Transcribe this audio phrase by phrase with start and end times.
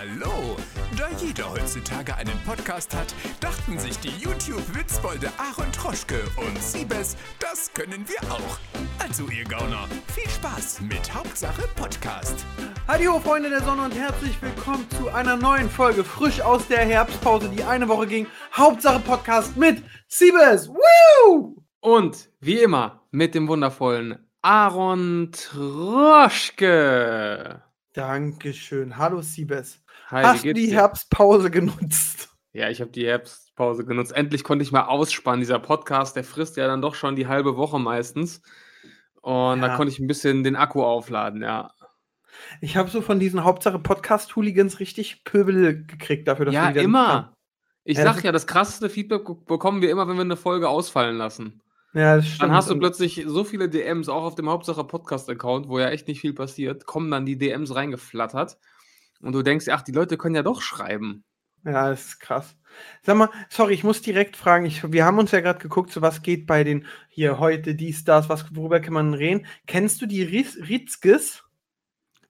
[0.00, 0.56] Hallo!
[0.96, 7.70] Da jeder heutzutage einen Podcast hat, dachten sich die YouTube-Witzbolde Aaron Troschke und Siebes, das
[7.74, 8.58] können wir auch.
[8.98, 12.46] Also ihr Gauner, viel Spaß mit Hauptsache Podcast.
[12.88, 17.50] Hallo Freunde der Sonne und herzlich willkommen zu einer neuen Folge frisch aus der Herbstpause,
[17.50, 18.26] die eine Woche ging.
[18.56, 20.70] Hauptsache Podcast mit Siebes.
[20.70, 21.62] Woo!
[21.80, 26.40] Und wie immer mit dem wundervollen Aaron Troschke.
[27.92, 28.96] Dankeschön.
[28.96, 29.82] Hallo Siebes.
[30.10, 30.72] Hi, Hast wie du die?
[30.74, 32.30] Herbstpause genutzt?
[32.52, 34.12] Ja, ich habe die Herbstpause genutzt.
[34.12, 35.40] Endlich konnte ich mal ausspannen.
[35.40, 38.42] Dieser Podcast, der frisst ja dann doch schon die halbe Woche meistens.
[39.22, 39.68] Und Ja.
[39.68, 41.72] da konnte ich ein bisschen den Akku aufladen, ja.
[42.60, 47.34] Ich habe so von diesen Hauptsache Podcast-Hooligans richtig Pöbel gekriegt dafür, dass Ja, wieder immer.
[47.84, 51.16] Ich Ja, sag ja, das krasseste Feedback bekommen wir immer, wenn wir eine Folge ausfallen
[51.18, 51.62] lassen.
[51.92, 52.42] Ja, das stimmt.
[52.42, 56.08] Dann hast du plötzlich so viele DMs, auch auf dem Hauptsache Podcast-Account, wo ja echt
[56.08, 58.58] nicht viel passiert, kommen dann die DMs reingeflattert.
[59.20, 61.24] Und du denkst, ach, die Leute können ja doch schreiben.
[61.64, 62.56] Ja, das ist krass.
[63.02, 64.64] Sag mal, sorry, ich muss direkt fragen.
[64.64, 68.04] Ich, wir haben uns ja gerade geguckt, so was geht bei den hier heute, dies,
[68.04, 69.46] das, was, worüber kann man reden.
[69.66, 71.44] Kennst du die Ries, Ritzkes?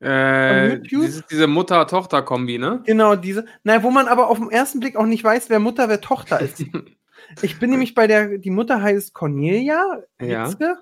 [0.00, 2.82] Äh, dieses, diese Mutter-Tochter-Kombi, ne?
[2.86, 3.44] Genau, diese.
[3.64, 6.40] Nein, wo man aber auf den ersten Blick auch nicht weiß, wer Mutter, wer Tochter
[6.40, 6.64] ist.
[7.42, 10.44] ich bin nämlich bei der, die Mutter heißt Cornelia Ja.
[10.44, 10.78] Ritzke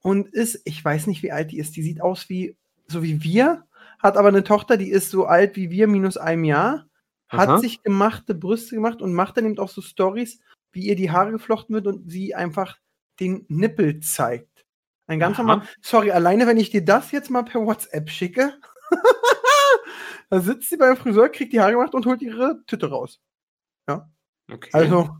[0.00, 1.74] und ist, ich weiß nicht, wie alt die ist.
[1.76, 3.64] Die sieht aus wie, so wie wir,
[4.02, 6.86] hat aber eine Tochter, die ist so alt wie wir, minus einem Jahr,
[7.28, 7.58] hat Aha.
[7.58, 10.40] sich gemachte Brüste gemacht und macht dann eben auch so Stories,
[10.72, 12.78] wie ihr die Haare geflochten wird und sie einfach
[13.20, 14.66] den Nippel zeigt.
[15.06, 15.42] Ein ganz Aha.
[15.42, 15.68] normal.
[15.80, 18.58] Sorry, alleine wenn ich dir das jetzt mal per WhatsApp schicke,
[20.30, 23.20] da sitzt sie beim Friseur, kriegt die Haare gemacht und holt ihre Tüte raus.
[24.50, 24.70] Okay.
[24.72, 25.16] Also,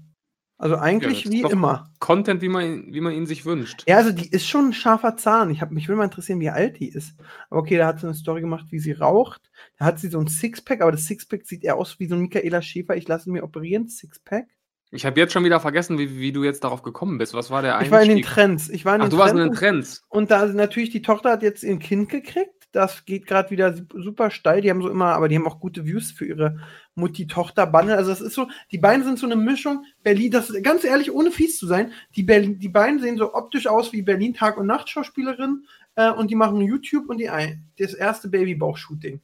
[0.59, 1.91] also Ja, eigentlich ist wie immer.
[1.99, 3.85] Content, wie man, ihn- wie man ihn sich wünscht.
[3.89, 5.51] Ja, also die ist schon ein scharfer Zahn.
[5.51, 7.15] Ich hab, mich will mal interessieren, wie alt die ist.
[7.51, 9.51] Aber okay, da hat sie eine Story gemacht, wie sie raucht.
[9.79, 12.21] Da hat sie so ein Sixpack, aber das Sixpack sieht eher aus wie so ein
[12.21, 12.97] Michaela Schäfer.
[12.97, 14.47] Ich lasse mir operieren, Sixpack.
[14.95, 17.33] Ich habe jetzt schon wieder vergessen, wie, wie du jetzt darauf gekommen bist.
[17.33, 18.35] Was war der Ich war in den Einstieg?
[18.35, 18.69] Trends.
[18.69, 20.05] Ich war in Ach, den du warst in den Trends.
[20.11, 22.62] Und da natürlich, die Tochter hat jetzt ein Kind gekriegt.
[22.73, 24.63] Das geht gerade wieder sup- super steil.
[24.63, 26.59] Die haben so immer, aber die haben auch gute Views für ihre
[26.95, 27.95] Mutti-Tochter-Bande.
[27.97, 29.85] Also, das ist so, die beiden sind so eine Mischung.
[30.03, 33.67] Berlin, das ganz ehrlich, ohne fies zu sein, die, Berlin, die beiden sehen so optisch
[33.67, 35.67] aus wie Berlin Tag- und Nacht-Schauspielerin.
[35.95, 39.21] Äh, und die machen YouTube und die ein, das erste Babybauch-Shooting.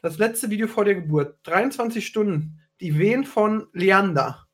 [0.00, 1.36] Das letzte Video vor der Geburt.
[1.44, 2.58] 23 Stunden.
[2.80, 4.48] Die Wehen von Leander.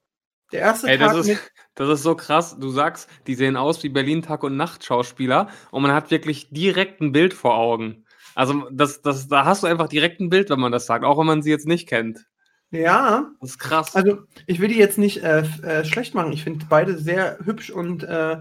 [0.52, 2.58] Der erste Ey, Tag das ist, das ist so krass.
[2.58, 7.00] Du sagst, die sehen aus wie Berlin Tag- und Nacht-Schauspieler und man hat wirklich direkt
[7.00, 8.04] ein Bild vor Augen.
[8.38, 11.18] Also, das, das, da hast du einfach direkt ein Bild, wenn man das sagt, auch
[11.18, 12.24] wenn man sie jetzt nicht kennt.
[12.70, 13.96] Ja, Das ist krass.
[13.96, 16.32] Also, ich will die jetzt nicht äh, äh, schlecht machen.
[16.32, 18.36] Ich finde beide sehr hübsch und äh,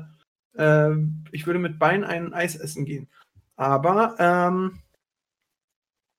[0.54, 0.96] äh,
[1.32, 3.10] ich würde mit beiden ein Eis essen gehen.
[3.56, 4.84] Aber ähm,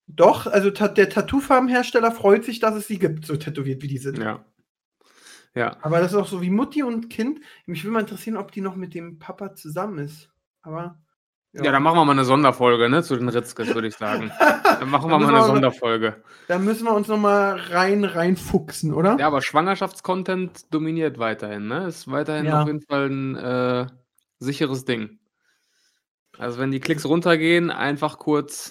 [0.08, 3.98] doch, also ta der Tattoofarbenhersteller freut sich, dass es sie gibt, so tätowiert wie die
[3.98, 4.18] sind.
[4.18, 4.44] ja.
[5.54, 5.76] Ja.
[5.82, 7.40] Aber das ist auch so wie Mutti und Kind.
[7.66, 10.30] Mich will mal interessieren, ob die noch mit dem Papa zusammen ist.
[10.62, 11.00] Aber.
[11.52, 14.30] Ja, dann machen wir mal eine Sonderfolge, ne, zu den Ritzkes, würde ich sagen.
[14.80, 16.22] Dann machen wir mal eine wir- Sonderfolge.
[16.46, 19.16] Da müssen wir uns noch mal rein reinfuchsen, oder?
[19.18, 21.86] Ja, aber Schwangerschaftscontent dominiert weiterhin, ne?
[21.86, 22.60] Ist weiterhin Ja.
[22.60, 23.86] auf jeden Fall ein äh,
[24.38, 25.18] sicheres Ding.
[26.36, 28.70] Also wenn die Klicks runtergehen, einfach kurz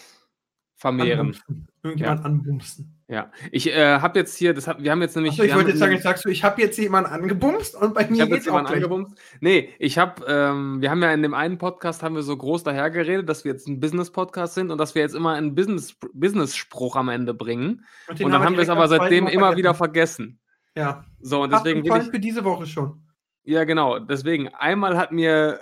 [0.76, 1.20] vermehren.
[1.20, 1.68] Anbumsen.
[1.84, 2.97] Irgendjemand anbumsen.
[3.10, 3.32] Ja.
[3.52, 5.34] Ich äh, habe jetzt hier, das hab, wir haben jetzt nämlich.
[5.34, 8.02] Achso, ich wollte jetzt sagen, jetzt sagst du, ich habe jetzt jemanden angebumst und bei
[8.02, 9.18] ich mir geht's jetzt auch angebumst.
[9.40, 12.64] Nee, ich habe, ähm, wir haben ja in dem einen Podcast haben wir so groß
[12.64, 16.98] dahergeredet, dass wir jetzt ein Business-Podcast sind und dass wir jetzt immer einen Business- Business-Spruch
[16.98, 17.86] am Ende bringen.
[18.10, 20.40] Und, Und dann haben wir es aber seitdem immer wieder vergessen.
[20.76, 21.06] Ja.
[21.22, 22.10] So, und Deswegen will ich.
[22.10, 23.04] für diese Woche schon.
[23.44, 24.00] Ja, genau.
[24.00, 25.62] Deswegen, einmal hat mir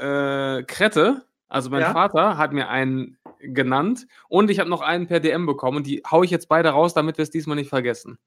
[0.59, 1.93] äh, Krette, also mein Ja?
[1.93, 3.17] Vater, hat mir einen
[3.53, 6.69] genannt und ich habe noch einen per DM bekommen und die hau ich jetzt beide
[6.69, 8.17] raus, damit wir es diesmal nicht vergessen.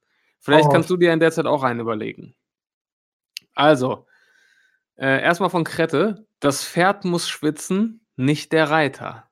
[0.40, 2.34] Vielleicht Hau kannst du dir in der Zeit auch einen überlegen.
[3.54, 4.06] Also,
[4.96, 6.26] äh, erstmal von Krette.
[6.40, 9.28] Das Pferd muss schwitzen, nicht der Reiter.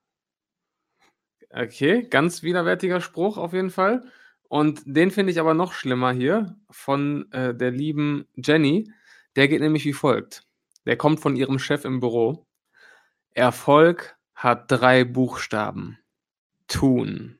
[1.50, 4.04] Okay, ganz widerwärtiger Spruch auf jeden Fall.
[4.48, 8.92] Und den finde ich aber noch schlimmer hier von äh, der lieben Jenny.
[9.36, 10.44] Der geht nämlich wie folgt.
[10.86, 12.46] Der kommt von ihrem Chef im Büro.
[13.34, 15.98] Erfolg hat drei Buchstaben.
[16.68, 17.38] Tun.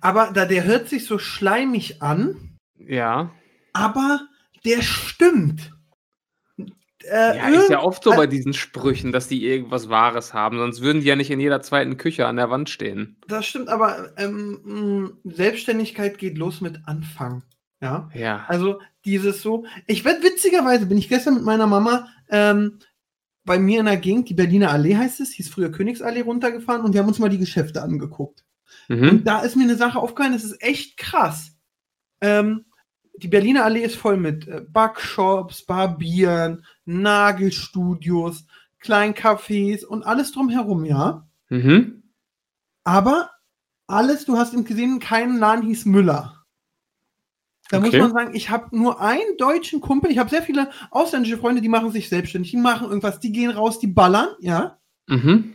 [0.00, 3.30] Aber da, der hört sich so schleimig an, Ja.
[3.72, 4.20] aber
[4.64, 5.72] der stimmt.
[7.04, 10.82] Äh, Ja, ist ja oft so bei diesen Sprüchen, dass die irgendwas Wahres haben, sonst
[10.82, 13.16] würden die ja nicht in jeder zweiten Küche an der Wand stehen.
[13.26, 14.60] Das stimmt, aber ähm,
[15.24, 17.42] mh, Selbstständigkeit geht los mit Anfang.
[17.80, 18.10] Ja.
[18.14, 18.44] Ja.
[18.48, 22.78] Also dieses so, ich werde witzigerweise, bin ich gestern mit meiner Mama ähm,
[23.50, 26.92] bei mir in der Gegend, die Berliner Allee heißt es, hieß früher Königsallee runtergefahren und
[26.92, 28.44] wir haben uns mal die Geschäfte angeguckt.
[28.86, 29.08] Mhm.
[29.08, 31.56] Und da ist mir eine Sache aufgefallen, das ist echt krass.
[32.20, 32.66] Ähm,
[33.16, 38.46] die Berliner Allee ist voll mit äh, Backshops, Barbieren, Nagelstudios,
[38.80, 41.26] Kleincafés und alles drumherum, ja.
[41.48, 42.04] Mhm.
[42.84, 43.32] Aber
[43.88, 46.39] alles, du hast eben gesehen, kein Laden hieß Müller.
[47.70, 47.86] Da Okay.
[48.00, 51.60] muss man sagen, ich habe nur einen deutschen Kumpel, ich habe sehr viele ausländische Freunde,
[51.62, 54.78] die machen sich selbstständig, die machen irgendwas, die gehen raus, die ballern, ja.
[55.06, 55.54] Mhm.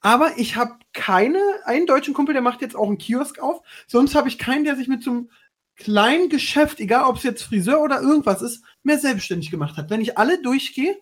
[0.00, 3.60] Aber ich habe keine, einen deutschen Kumpel, der macht jetzt auch einen Kiosk auf.
[3.88, 5.30] Sonst habe ich keinen, der sich mit so einem
[5.74, 9.90] kleinen Geschäft, egal ob es jetzt Friseur oder irgendwas ist, mehr selbstständig gemacht hat.
[9.90, 10.96] Wenn ich alle durchgehe,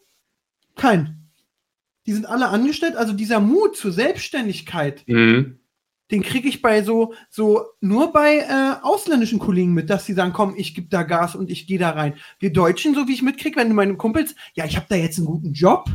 [0.76, 1.28] kein.
[2.06, 2.96] Die sind alle angestellt.
[2.96, 5.58] Also dieser Mut zur Selbstständigkeit, Mhm.
[6.14, 10.32] Den kriege ich bei so, so nur bei äh, ausländischen Kollegen mit, dass sie sagen,
[10.32, 12.14] komm, ich gebe da Gas und ich gehe da rein.
[12.38, 15.18] Wir Deutschen, so wie ich mitkriege, wenn du meine Kumpels, ja, ich habe da jetzt
[15.18, 15.90] einen guten Job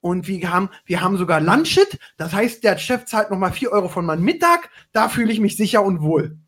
[0.00, 3.88] und wir haben, wir haben sogar Lunchit, das heißt, der Chef zahlt nochmal 4 Euro
[3.88, 6.38] von meinem Mittag, da fühle ich mich sicher und wohl.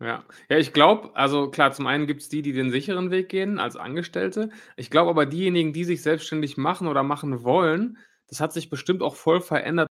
[0.00, 0.24] Ja.
[0.48, 3.58] ja, ich glaube, also klar, zum einen gibt es die, die den sicheren Weg gehen
[3.58, 4.48] als Angestellte.
[4.76, 7.98] Ich glaube aber, diejenigen, die sich selbstständig machen oder machen wollen,
[8.28, 9.88] das hat sich bestimmt auch voll verändert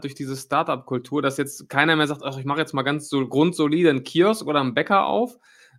[0.00, 3.26] durch diese Startup-Kultur, dass jetzt keiner mehr sagt, ach, ich mache jetzt mal ganz so
[3.26, 5.38] grundsolide einen Kiosk oder einen Bäcker auf,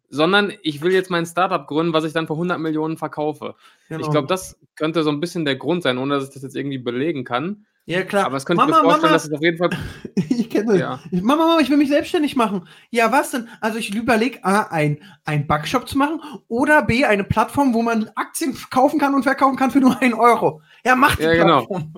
[0.09, 3.55] sondern ich will jetzt mein Startup gründen, was ich dann für 100 Millionen verkaufe.
[3.89, 4.01] Genau.
[4.01, 6.55] Ich glaube, das könnte so ein bisschen der Grund sein, ohne dass ich das jetzt
[6.55, 7.65] irgendwie belegen kann.
[7.85, 8.25] ja klar.
[8.25, 9.69] Aber es könnte ich Mama, mir vorstellen, Mama, dass es auf jeden Fall.
[10.15, 10.79] ich kenne das.
[10.79, 10.99] Ja.
[11.11, 12.69] Ich, Mama, Mama, ich will mich selbstständig machen.
[12.91, 13.49] Ja, was denn?
[13.59, 18.09] Also ich überlege, A, ein, ein Backshop zu machen oder B, eine Plattform, wo man
[18.15, 20.61] Aktien kaufen kann und verkaufen kann für nur einen Euro.
[20.85, 21.65] Ja, mach die Ja, genau.
[21.65, 21.93] Plattform.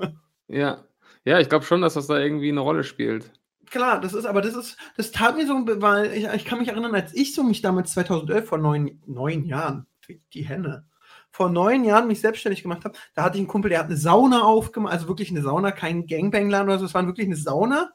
[0.47, 0.86] Ja.
[1.27, 3.33] Ja, ich glaube schon, dass das da irgendwie eine Rolle spielt.
[3.69, 6.69] Klar, das ist, aber das ist, das tat mir so, weil ich, ich kann mich
[6.69, 9.87] erinnern, als ich so mich damals 2011 vor neun, neun Jahren,
[10.33, 10.85] die Henne,
[11.29, 13.97] vor neun Jahren mich selbstständig gemacht habe, da hatte ich einen Kumpel, der hat eine
[13.97, 17.91] Sauna aufgemacht, also wirklich eine Sauna, kein Gangbangladen oder so, es war wirklich eine Sauna,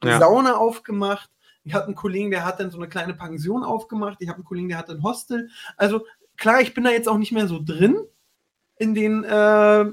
[0.00, 0.20] eine Ja.
[0.20, 1.28] Sauna aufgemacht.
[1.64, 4.18] Ich hatte einen Kollegen, der hat dann so eine kleine Pension aufgemacht.
[4.20, 5.50] Ich habe einen Kollegen, der hat ein Hostel.
[5.76, 6.06] Also
[6.36, 7.98] klar, ich bin da jetzt auch nicht mehr so drin
[8.76, 9.86] in den äh,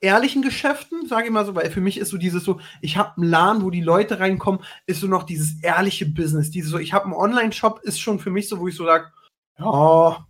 [0.00, 3.16] ehrlichen Geschäften, sage ich mal so, weil für mich ist so dieses so, ich habe
[3.20, 6.50] einen Laden, wo die Leute reinkommen, ist so noch dieses ehrliche Business.
[6.50, 9.12] Dieses so, ich habe einen Online-Shop, ist schon für mich so, wo ich so sage,
[9.58, 10.26] ja,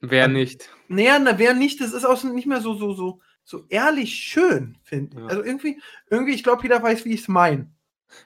[0.00, 0.70] Wer nicht?
[0.88, 4.78] naja, na, wer nicht, das ist auch nicht mehr so, so, so, so ehrlich schön,
[4.82, 5.22] finde ich.
[5.22, 5.26] Ja.
[5.28, 5.80] Also irgendwie,
[6.10, 7.70] irgendwie, ich glaube, jeder weiß, wie ich es meine.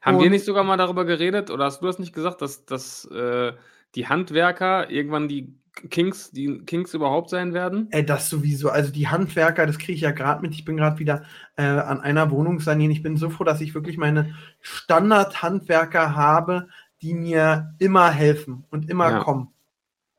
[0.02, 2.64] Haben wir Und- nicht sogar mal darüber geredet, oder hast du das nicht gesagt, dass,
[2.64, 3.52] dass äh,
[3.94, 5.54] die Handwerker irgendwann die
[5.90, 7.88] Kings, die Kings überhaupt sein werden?
[7.90, 8.70] Ey, das sowieso.
[8.70, 10.52] Also die Handwerker, das kriege ich ja gerade mit.
[10.54, 11.24] Ich bin gerade wieder
[11.56, 12.90] äh, an einer Wohnung sanieren.
[12.92, 16.68] Ich bin so froh, dass ich wirklich meine Standard-Handwerker habe,
[17.02, 19.18] die mir immer helfen und immer Ja.
[19.20, 19.48] kommen.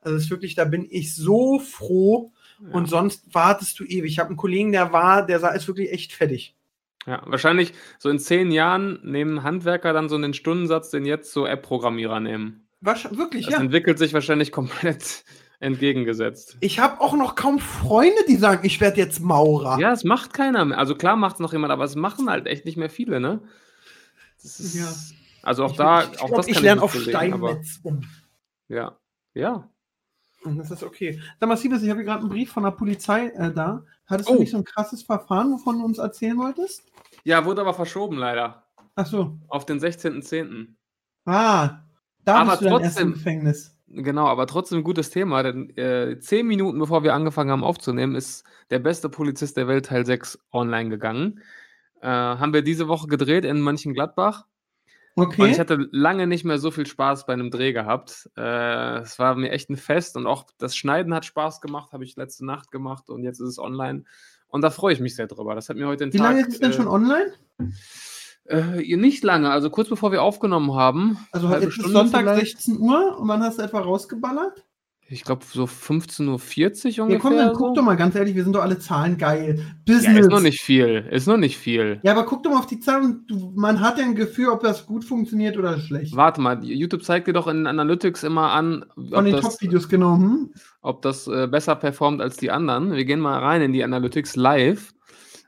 [0.02, 2.32] Also es ist wirklich, da bin ich so froh.
[2.72, 4.12] Und sonst wartest du ewig.
[4.12, 6.56] Ich habe einen Kollegen, der war, der sah ist wirklich echt fertig.
[7.06, 11.46] Ja, wahrscheinlich so in zehn Jahren nehmen Handwerker dann so einen Stundensatz, den jetzt so
[11.46, 12.68] App-Programmierer nehmen.
[12.82, 13.60] Wasch, wirklich, Das ja.
[13.62, 15.24] entwickelt sich wahrscheinlich komplett
[15.60, 16.58] entgegengesetzt.
[16.60, 19.80] Ich habe auch noch kaum Freunde, die sagen, ich werde jetzt Maurer.
[19.80, 20.78] Ja, es macht keiner mehr.
[20.78, 23.42] Also klar macht es noch jemand, aber es machen halt echt nicht mehr viele, ne?
[24.42, 24.88] Ist, Ja.
[25.44, 27.48] Also auch ich, da, ich, auch glaub, das ich kann lerne nicht auf belegen, aber-
[27.50, 28.02] Steinmetz um.
[28.68, 28.98] Ja,
[29.34, 29.70] ja.
[30.44, 31.20] Und Das ist okay.
[31.40, 33.84] Sag mal, Siebes, ich habe gerade einen Brief von der Polizei äh, da.
[34.06, 34.34] Hattest Oh.
[34.34, 36.84] du nicht so ein krasses Verfahren, wovon du uns erzählen wolltest?
[37.24, 38.64] Ja, wurde aber verschoben leider.
[38.96, 39.38] Ach so.
[39.48, 40.68] Auf den 16.10.
[41.26, 41.80] Ah,
[42.24, 43.77] da Aber bist du dann erst trotzdem- im Gefängnis.
[43.90, 48.16] Genau, aber trotzdem ein gutes Thema, denn äh, zehn Minuten bevor wir angefangen haben aufzunehmen,
[48.16, 51.42] ist der beste Polizist der Welt Teil 6 online gegangen.
[52.02, 54.46] Äh, haben wir diese Woche gedreht in Mönchengladbach.
[55.16, 55.58] Und ich Okay.
[55.58, 58.30] hatte lange nicht mehr so viel Spaß bei einem Dreh gehabt.
[58.38, 62.04] Äh, es war mir echt ein Fest und auch das Schneiden hat Spaß gemacht, habe
[62.04, 64.04] ich letzte Nacht gemacht und jetzt ist es online.
[64.48, 65.56] Und da freue ich mich sehr drüber.
[65.56, 66.28] Das hat mir heute den Wie Tag.
[66.28, 67.34] lange ist es denn äh, schon online?
[68.48, 71.18] Äh, nicht lange, also kurz bevor wir aufgenommen haben.
[71.32, 72.58] Also halbe jetzt ist Stunde Sonntag vielleicht.
[72.60, 74.64] 16 Uhr und wann hast du etwa rausgeballert?
[75.10, 76.20] Ich glaube so 15.40
[76.86, 77.20] Uhr Ja, ungefähr.
[77.22, 77.60] komm, dann so.
[77.62, 79.56] guck doch mal ganz ehrlich, wir sind doch alle Zahlen geil.
[79.58, 80.20] Ja, Business.
[80.26, 81.08] ist noch nicht viel.
[81.12, 82.02] Ist noch nicht viel.
[82.04, 83.24] Ja, aber guck doch mal auf die Zahlen.
[83.26, 86.14] Du, man hat ja ein Gefühl, ob das gut funktioniert oder schlecht.
[86.14, 89.88] Warte mal, YouTube zeigt dir doch in Analytics immer an, Von ob den das, Top-Videos
[89.88, 90.54] genommen.
[90.82, 92.92] ob das äh, besser performt als die anderen.
[92.92, 94.94] Wir gehen mal rein in die Analytics live.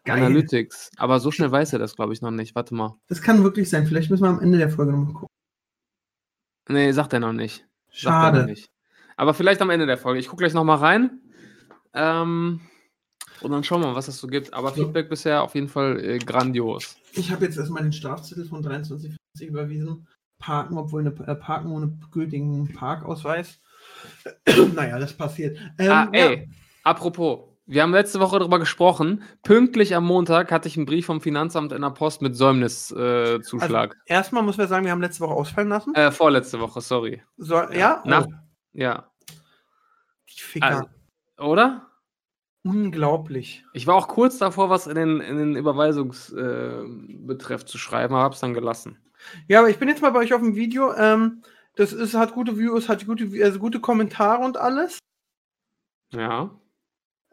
[0.06, 0.24] Geil.
[0.24, 0.92] Analytics.
[0.98, 2.56] Aber so schnell weiß er das, glaube ich, noch nicht.
[2.56, 2.96] Warte mal.
[3.08, 3.86] Das kann wirklich sein.
[3.86, 5.28] Vielleicht müssen wir am Ende der Folge nochmal gucken.
[6.70, 7.60] Nee, sagt er noch nicht.
[7.60, 8.46] Er noch Schade.
[8.46, 8.70] nicht.
[9.18, 10.20] Aber vielleicht am Ende der Folge.
[10.20, 11.22] Ich gucke gleich nochmal rein.
[11.94, 12.62] Ähm,
[13.42, 14.54] und dann schauen wir mal, was es so gibt.
[14.54, 14.84] Aber So.
[14.84, 16.98] Feedback bisher auf jeden Fall äh, grandios.
[17.14, 20.08] Ich habe jetzt erstmal den Strafzettel von 23,50 überwiesen.
[20.38, 23.60] Parken, obwohl eine äh, Parken ohne gültigen Parkausweis.
[24.74, 25.58] naja, das passiert.
[25.78, 26.30] Ähm, ah, ja.
[26.30, 26.50] ey,
[26.84, 27.49] apropos.
[27.70, 29.24] Wir haben letzte Woche darüber gesprochen.
[29.44, 33.92] Pünktlich am Montag hatte ich einen Brief vom Finanzamt in der Post mit Säumniszuschlag.
[33.92, 35.96] Also, erstmal muss man sagen, wir haben letzte Woche ausfallen lassen.
[35.96, 37.22] äh, vorletzte Woche, sorry.
[37.38, 38.02] So, ja?
[38.06, 38.34] Nach- Oh,
[38.74, 39.10] Ja.
[40.30, 40.66] die Ficker.
[40.68, 40.84] Also,
[41.38, 41.86] oder?
[42.64, 43.64] Unglaublich.
[43.74, 48.24] Ich war auch kurz davor, was in den, in den Überweisungsbetreff äh, zu schreiben, aber
[48.24, 48.98] hab's dann gelassen.
[49.48, 50.94] Ja, aber ich bin jetzt mal bei euch auf dem Video.
[50.96, 51.42] Ähm,
[51.76, 55.00] das ist, hat gute Views, hat gute, also gute Kommentare und alles.
[56.14, 56.52] Ja.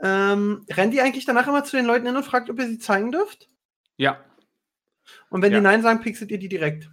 [0.03, 2.79] Ähm, rennt ihr eigentlich danach immer zu den Leuten hin und fragt, ob ihr sie
[2.79, 3.49] zeigen dürft?
[3.97, 4.19] Ja,
[5.31, 5.59] Und wenn Ja.
[5.59, 6.91] die Nein sagen, pixelt ihr die direkt.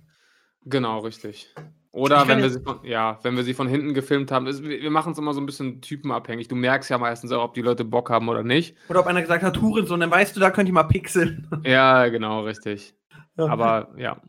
[0.66, 1.54] genau, richtig.
[1.92, 4.48] Oder wenn wir, sie von, ja, wenn wir sie von hinten gefilmt haben.
[4.48, 6.48] Ist, wir wir machen es immer so ein bisschen typenabhängig.
[6.48, 8.76] Du merkst ja meistens auch, ob die Leute Bock haben oder nicht.
[8.90, 11.48] Oder ob einer gesagt hat, Hurensohn, dann weißt du, da könnt ihr mal pixeln.
[11.64, 12.96] Ja, genau, richtig.
[13.38, 13.46] Ja.
[13.46, 14.20] Aber ja.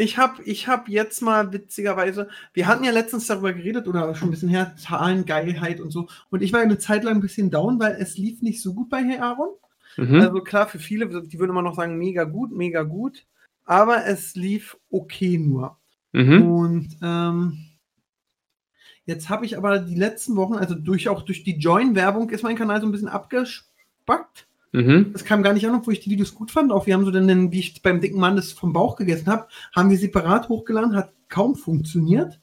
[0.00, 4.28] Ich habe ich hab jetzt mal witzigerweise, wir hatten ja letztens darüber geredet oder schon
[4.28, 6.08] ein bisschen her, Zahlen, Geilheit und so.
[6.30, 8.88] Und ich war eine Zeit lang ein bisschen down, weil es lief nicht so gut
[8.90, 9.48] bei Herr Aaron.
[9.96, 10.20] Mhm.
[10.20, 13.26] Also klar, für viele, die würden immer noch sagen, mega gut, mega gut.
[13.64, 15.76] Aber es lief okay nur.
[16.12, 16.42] mhm.
[16.42, 17.58] Und ähm,
[19.04, 22.56] jetzt habe ich aber die letzten Wochen, also durch auch durch die Join-Werbung, ist mein
[22.56, 24.47] Kanal so ein bisschen abgespackt.
[24.72, 25.12] Mhm.
[25.12, 26.72] Das kam gar nicht an, obwohl ich die Videos gut fand.
[26.72, 29.46] Auch wir haben so dann, wie ich beim dicken Mann das vom Bauch gegessen habe,
[29.74, 32.40] haben wir separat hochgeladen, hat kaum funktioniert.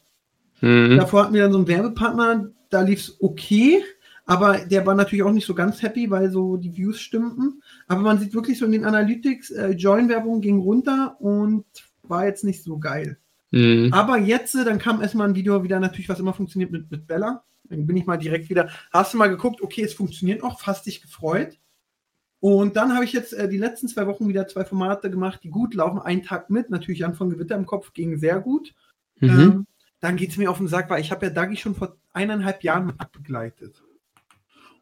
[0.62, 0.98] Mhm.
[0.98, 3.84] Davor hatten wir dann so einen Werbepartner, da lief es okay,
[4.25, 7.62] aber der war natürlich auch nicht so ganz happy, weil so die Views stimmten.
[7.88, 11.65] Aber man sieht wirklich so in den Analytics, äh, Join-Werbung ging runter und
[12.03, 13.17] war jetzt nicht so geil.
[13.51, 13.94] Mhm.
[13.94, 17.05] Aber jetzt, äh, dann kam erstmal ein Video wieder, natürlich, was immer funktioniert mit, mit
[17.05, 17.44] Bella.
[17.70, 18.70] Dann bin ich mal direkt wieder.
[18.91, 21.58] Hast du mal geguckt, okay, es funktioniert auch, fast dich gefreut.
[22.39, 25.50] Und dann habe ich jetzt äh, die letzten zwei Wochen wieder zwei Formate gemacht, die
[25.50, 26.00] gut laufen.
[26.00, 28.74] Einen Tag mit, natürlich Anfang Gewitter im Kopf, ging sehr gut.
[29.20, 29.30] Mhm.
[29.30, 29.68] Ähm,
[30.00, 32.63] dann geht es mir auf den Sack, weil ich habe ja Dagi schon vor eineinhalb
[32.63, 33.82] Jahren mit begleitet.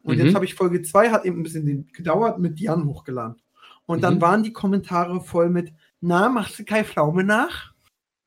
[0.02, 0.24] Und Mhm.
[0.26, 3.40] jetzt habe ich Folge 2, hat eben ein bisschen gedauert, mit Jan hochgeladen.
[3.86, 4.20] Und dann Mhm.
[4.20, 7.72] waren die Kommentare voll mit, na, machst du Kai Pflaume nach?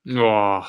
[0.03, 0.65] Boah.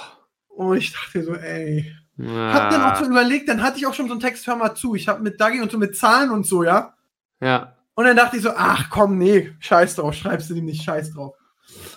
[0.48, 1.94] Und ich dachte so, ey.
[2.16, 2.52] Ja.
[2.52, 4.74] Hab dann auch so überlegt, dann hatte ich auch schon so einen Text, hör mal
[4.74, 4.96] zu.
[4.96, 6.94] Ich habe mit Dagi und so mit Zahlen und so, ja.
[7.40, 7.74] ja.
[7.98, 11.14] Und dann dachte ich so, ach komm, nee, scheiß drauf, schreibst du dem nicht, scheiß
[11.14, 11.34] drauf.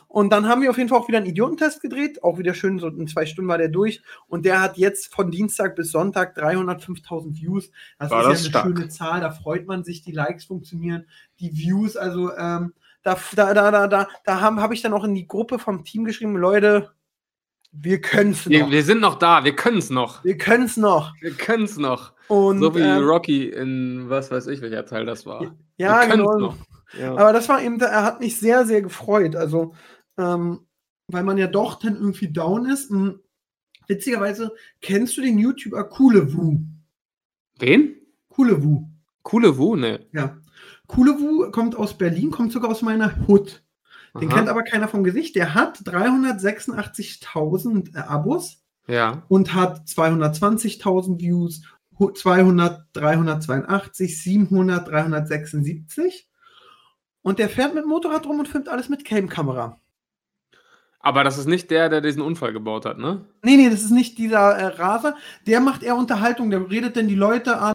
[0.08, 2.24] Und dann haben wir auf jeden Fall auch wieder einen Idiotentest gedreht.
[2.24, 4.01] Auch wieder schön, so in zwei Stunden war der durch.
[4.27, 7.70] Und der hat jetzt von Dienstag bis Sonntag 305.000 Views.
[8.00, 8.65] Das War ist das ja stark.
[8.65, 9.22] eine schöne Zahl.
[9.22, 11.05] Da freut man sich, die Likes funktionieren,
[11.39, 11.96] die Views.
[11.96, 15.27] Also ähm, da, da, da, da, da, da habe hab ich dann auch in die
[15.27, 16.89] Gruppe vom Team geschrieben, Leute,
[17.72, 18.72] wir können es Wir, noch.
[18.72, 20.24] wir sind noch da, wir können es noch.
[20.24, 21.13] Wir können es noch.
[21.22, 22.13] Wir können es noch.
[22.28, 25.56] Und, so wie ähm, Rocky in was weiß ich, welcher Teil das war.
[25.78, 26.38] ja, wir genau.
[26.38, 26.58] noch.
[27.00, 27.12] Ja.
[27.16, 29.36] Aber das war eben, er hat mich sehr, sehr gefreut.
[29.36, 29.74] Also,
[30.18, 30.60] ähm,
[31.08, 32.90] weil man ja doch dann irgendwie down ist.
[32.90, 33.20] Hm,
[33.88, 36.60] Witzigerweise, kennst du den YouTuber Kulewu?
[37.60, 37.96] Wen?
[38.30, 38.88] Kulewu,
[39.22, 40.06] Coole Wu, ne.
[40.13, 40.38] ja.
[40.88, 43.63] Kulewu kommt aus Berlin, kommt sogar aus meiner Hut.
[44.20, 44.38] Den Aha.
[44.38, 45.36] kennt aber keiner vom Gesicht.
[45.36, 49.24] Der hat 386.000 äh, Abos Ja.
[49.30, 51.62] und hat 220.000 Views,
[51.98, 56.27] hu- 200, 382, 700, 376.
[57.22, 59.77] Und der fährt mit Motorrad rum und filmt alles mit Cam-Kamera.
[61.00, 63.25] Aber das ist nicht der, der diesen Unfall gebaut hat, ne?
[63.44, 65.15] Nee, nee, das ist nicht dieser äh, Raser.
[65.48, 67.74] Der macht eher Unterhaltung, der redet dann die Leute an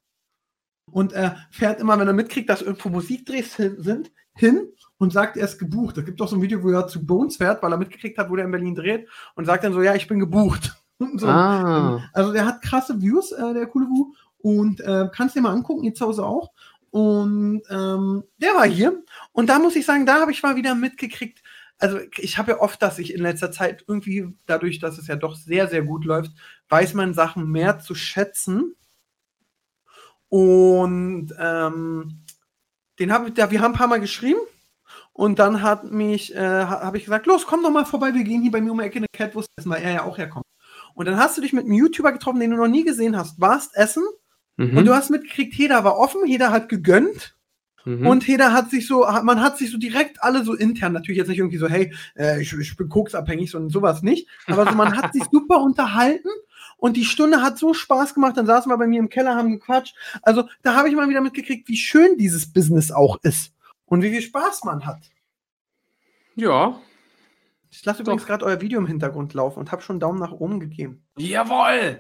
[0.97, 5.37] und er fährt immer, wenn er mitkriegt, dass irgendwo Musikdrehs hin, sind, hin und sagt,
[5.37, 5.99] er ist gebucht.
[5.99, 8.31] Es gibt auch so ein Video, wo er zu Bones fährt, weil er mitgekriegt hat,
[8.31, 10.75] wo der in Berlin dreht und sagt dann so, ja, ich bin gebucht.
[10.99, 11.27] Und so.
[11.29, 12.03] Ah.
[12.15, 14.15] Also der hat krasse Views, äh, der coole Wu.
[14.39, 16.51] Und äh, kannst dir mal angucken, ihr zu Hause auch.
[16.89, 19.03] Und ähm, der war hier.
[19.33, 21.43] Und da muss ich sagen, da habe ich mal wieder mitgekriegt.
[21.77, 25.17] Also ich habe ja oft, dass ich in letzter Zeit irgendwie, dadurch, dass es ja
[25.17, 26.33] doch sehr, sehr gut läuft,
[26.71, 28.77] weiß man Sachen mehr zu schätzen.
[30.29, 32.21] Und ähm,
[32.99, 34.41] den hab, da, wir haben ein paar Mal geschrieben.
[35.13, 38.25] Und dann hat mich, äh, ha- habe ich gesagt, los, komm doch mal vorbei, wir
[38.25, 40.45] gehen hier bei mir um die Ecke eine Catwurst essen, weil er ja auch herkommt.
[40.95, 43.41] Und dann hast du dich mit einem YouTuber getroffen, den du noch nie gesehen hast,
[43.41, 44.03] warst essen
[44.59, 44.79] Mhm.
[44.79, 47.37] und du hast mitgekriegt, jeder war offen, jeder hat gegönnt
[47.85, 48.07] mhm.
[48.07, 51.29] und jeder hat sich so, man hat sich so direkt alle so intern, natürlich jetzt
[51.29, 54.75] nicht irgendwie so, hey, äh, ich, ich bin koksabhängig, so und sowas nicht, aber so,
[54.75, 56.31] man hat sich super unterhalten
[56.77, 59.51] und die Stunde hat so Spaß gemacht, dann saßen wir bei mir im Keller, haben
[59.51, 59.97] gequatscht.
[60.23, 63.53] Also da habe ich mal wieder mitgekriegt, wie schön dieses Business auch ist
[63.87, 65.01] und wie viel Spaß man hat.
[66.35, 66.81] ja.
[67.69, 70.33] Ich lasse übrigens gerade euer Video im Hintergrund laufen und habe schon einen Daumen nach
[70.33, 71.05] oben gegeben.
[71.19, 71.99] Jawohl!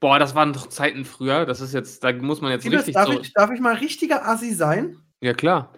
[0.00, 1.46] Boah, das waren doch Zeiten früher.
[1.46, 3.20] Das ist jetzt, da muss man jetzt Siebes, richtig darf, so.
[3.20, 4.98] ich, darf ich mal richtiger Assi sein?
[5.20, 5.72] Ja, klar.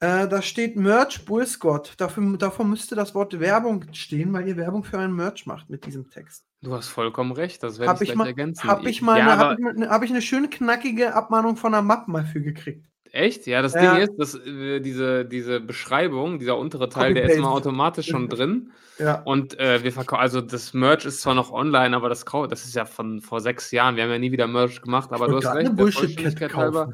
[0.00, 1.94] Äh, da steht Merch Bullscott.
[1.96, 5.84] Dafür, davor müsste das Wort Werbung stehen, weil ihr Werbung für einen Merch macht mit
[5.86, 6.44] diesem Text.
[6.62, 7.62] Du hast vollkommen recht.
[7.62, 8.68] Das werde Habe ich ich, mal, ergänzen.
[8.68, 11.56] hab ich, mal ja, eine, hab ich, mal eine, hab ich eine schön knackige Abmahnung
[11.56, 12.86] von der Map mal für gekriegt.
[13.10, 13.46] Echt?
[13.46, 13.94] Ja, das Ja.
[13.96, 17.52] Ding ist, dass, äh, diese diese Beschreibung, dieser untere Teil, der ist Copy-paste.
[17.56, 19.22] automatisch schon drin Ja.
[19.22, 22.74] und, äh, wir verkau also, das Merch ist zwar noch online, aber das das ist
[22.74, 23.96] ja von vor 6 Jahren.
[23.96, 26.92] Wir haben ja nie wieder Merch gemacht, aber du hast recht, eine Vollständigkeit halber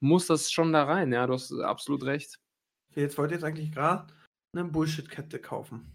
[0.00, 1.12] muss das schon da rein.
[1.12, 2.38] Ja, du hast absolut recht.
[2.96, 4.06] Jetzt wollte ich jetzt eigentlich gerade
[4.54, 5.92] eine Bullshit-Kette kaufen.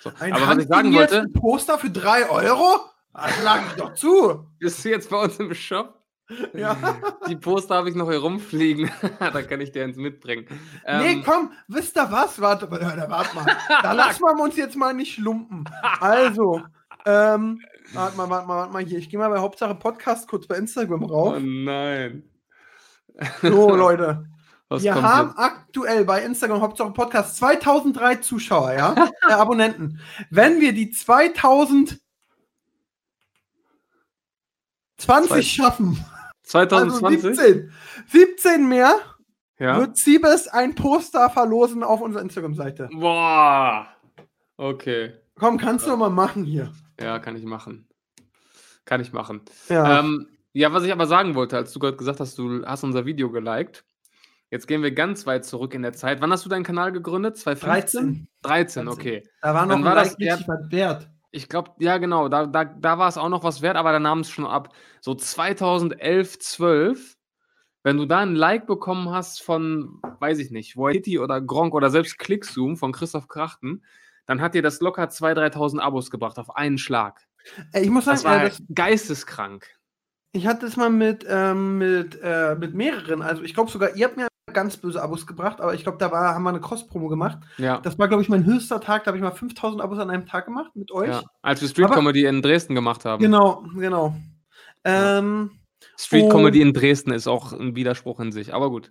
[0.00, 2.80] So, Ein aber was ich sagen wollte handsigniertes Poster für 3 Euro?
[3.14, 4.46] Das lag ich doch zu.
[4.58, 5.94] bist du jetzt bei uns im Shop?
[6.52, 6.76] Ja.
[7.26, 8.90] Die Poster habe ich noch hier rumfliegen.
[9.18, 10.46] Da kann ich dir eins mitbringen.
[10.86, 12.38] nee, Ähm, komm, wisst ihr was?
[12.40, 13.46] Warte, warte, warte mal.
[13.82, 15.64] Da lassen wir uns jetzt mal nicht lumpen.
[16.00, 16.62] Also,
[17.06, 17.60] ähm,
[17.94, 18.98] warte mal, warte mal, warte mal hier.
[18.98, 21.34] Ich gehe mal bei Hauptsache Podcast kurz bei Instagram rauf.
[21.36, 22.22] oh nein.
[23.42, 24.26] So, Leute.
[24.70, 25.38] Was wir haben jetzt?
[25.38, 29.08] aktuell bei Instagram Hauptsache Podcast 2003 Zuschauer, ja?
[29.28, 30.00] äh, Abonnenten.
[30.30, 31.98] Wenn wir die 2020
[34.98, 36.04] Zwei- schaffen,
[36.52, 37.36] also 2020?
[37.36, 37.72] 17,
[38.08, 38.94] 17 mehr,
[39.58, 39.78] ja.
[39.78, 42.90] wird Siebes ein Poster verlosen auf unserer Instagram-Seite.
[42.92, 43.86] Boah.
[44.56, 45.14] Okay.
[45.36, 46.72] Komm, kannst du noch mal machen hier.
[47.00, 47.88] Ja, kann ich machen.
[48.84, 49.42] Kann ich machen.
[49.68, 50.00] Ja.
[50.00, 53.06] Ähm, ja, was ich aber sagen wollte, als du gerade gesagt hast, du hast unser
[53.06, 53.84] Video geliked.
[54.50, 56.20] Jetzt gehen wir ganz weit zurück in der Zeit.
[56.20, 57.36] Wann hast du deinen Kanal gegründet?
[57.36, 58.28] 2015?
[58.42, 58.88] 13, 13.
[58.88, 59.22] okay.
[59.42, 61.10] da war noch dann war das richtig was wert.
[61.30, 64.00] Ich glaube, ja, genau, da, da, da war es auch noch was wert, aber da
[64.00, 64.74] nahm es schon ab.
[65.02, 67.16] So 2011, 12,
[67.82, 71.90] wenn du da ein Like bekommen hast von, weiß ich nicht, Waititi oder Gronk oder
[71.90, 73.84] selbst Clickzoom von Christoph Krachten,
[74.24, 77.26] dann hat dir das locker 2.000, 3.000 Abos gebracht auf einen Schlag.
[77.74, 79.66] Ich muss sagen, Das war äh, das, geisteskrank.
[80.32, 83.20] ich hatte es mal mit, ähm, mit, äh, mit mehreren.
[83.20, 86.10] Also ich glaube sogar, ihr habt mir ganz böse Abos gebracht, aber ich glaube, da
[86.10, 87.38] war, haben wir eine Cross-Promo gemacht.
[87.58, 87.78] Ja.
[87.78, 89.04] Das war, glaube ich, mein höchster Tag.
[89.04, 91.08] Da habe ich mal 5000 Abos an einem Tag gemacht mit euch.
[91.08, 91.22] ja.
[91.42, 93.22] Als wir Street Comedy in Dresden gemacht haben.
[93.22, 94.14] Genau, genau.
[94.84, 95.18] Ja.
[95.18, 95.50] Ähm,
[95.96, 96.30] Street.
[96.30, 98.90] Comedy in Dresden ist auch ein Widerspruch in sich, aber gut.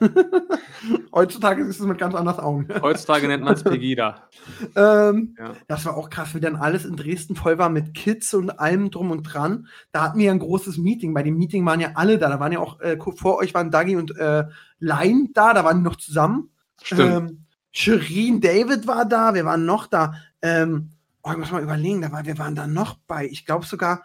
[1.12, 2.68] heutzutage ist es mit ganz anders Augen.
[2.82, 4.28] Heutzutage nennt man es Pegida.
[4.76, 5.54] ähm, Ja.
[5.68, 8.90] Das war auch krass, wie dann alles in Dresden voll war mit Kids und allem
[8.90, 9.68] drum und dran.
[9.92, 11.14] Da hatten wir ja ein großes Meeting.
[11.14, 12.28] Bei dem Meeting waren ja alle da.
[12.28, 14.44] Da waren ja auch, äh, vor euch waren Dagi und äh,
[14.78, 16.50] Lein da, da waren die noch zusammen.
[16.82, 17.00] Stimmt.
[17.00, 20.14] Ähm, Shirin David war da, wir waren noch da.
[20.42, 20.90] Ähm,
[21.22, 23.26] oh, ich muss mal überlegen, da war, wir waren da noch bei.
[23.26, 24.04] Ich glaube sogar,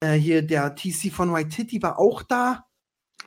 [0.00, 2.66] äh, hier der TC von White Titty war auch da.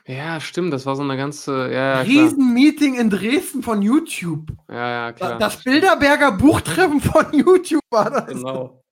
[0.06, 1.72] Ja, stimmt, das war so eine ganze.
[1.72, 2.00] Ja, ja.
[2.00, 4.50] Riesenmeeting in Dresden von YouTube.
[4.68, 5.38] Ja, ja, klar.
[5.38, 8.26] Das Bilderberger Buchtreffen von YouTube war das.
[8.26, 8.82] Genau.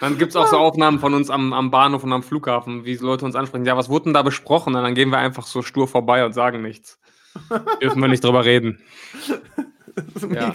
[0.00, 2.96] Dann gibt es auch so Aufnahmen von uns am, am Bahnhof und am Flughafen, wie
[2.96, 3.66] Leute uns ansprechen.
[3.66, 4.74] Ja, was wurde denn da besprochen?
[4.74, 6.98] Und dann gehen wir einfach so stur vorbei und sagen nichts.
[7.82, 8.82] Dürfen wir nicht drüber reden.
[10.30, 10.54] Ja.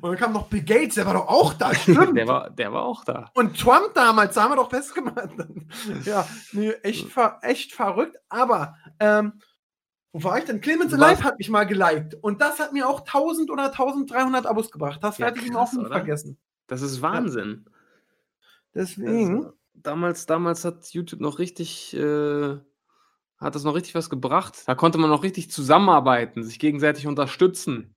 [0.00, 2.16] Und dann kam noch Bill Gates, der war doch auch da, stimmt.
[2.16, 3.30] Der war, der war auch da.
[3.34, 5.30] Und Trump damals, da haben wir doch festgemacht.
[6.04, 8.16] ja, nee, echt, ver echt verrückt.
[8.28, 9.34] Aber, ähm,
[10.12, 10.60] wo war ich denn?
[10.60, 12.14] Clemens Alive hat mich mal geliked.
[12.20, 15.02] Und das hat mir auch 1000 oder 1300 Abos gebracht.
[15.02, 15.88] Das Ja, werde ich ihm auch oder?
[15.88, 16.38] vergessen.
[16.66, 17.64] Das ist Wahnsinn.
[18.74, 19.36] Deswegen.
[19.36, 22.56] Also, damals, damals hat YouTube noch richtig, äh,
[23.38, 24.62] hat das noch richtig was gebracht.
[24.66, 27.91] Da konnte man noch richtig zusammenarbeiten, sich gegenseitig unterstützen.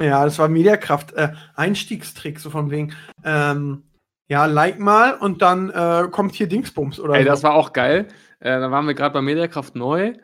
[0.00, 1.12] Ja, das war Mediakraft.
[1.12, 2.94] Äh, Einstiegstrick, so von wegen.
[3.24, 3.84] Ähm,
[4.28, 7.28] ja, like mal und dann äh, kommt hier Dingsbums oder Ey, so.
[7.28, 8.06] das war auch geil.
[8.38, 10.14] Äh, da waren wir gerade bei Mediakraft neu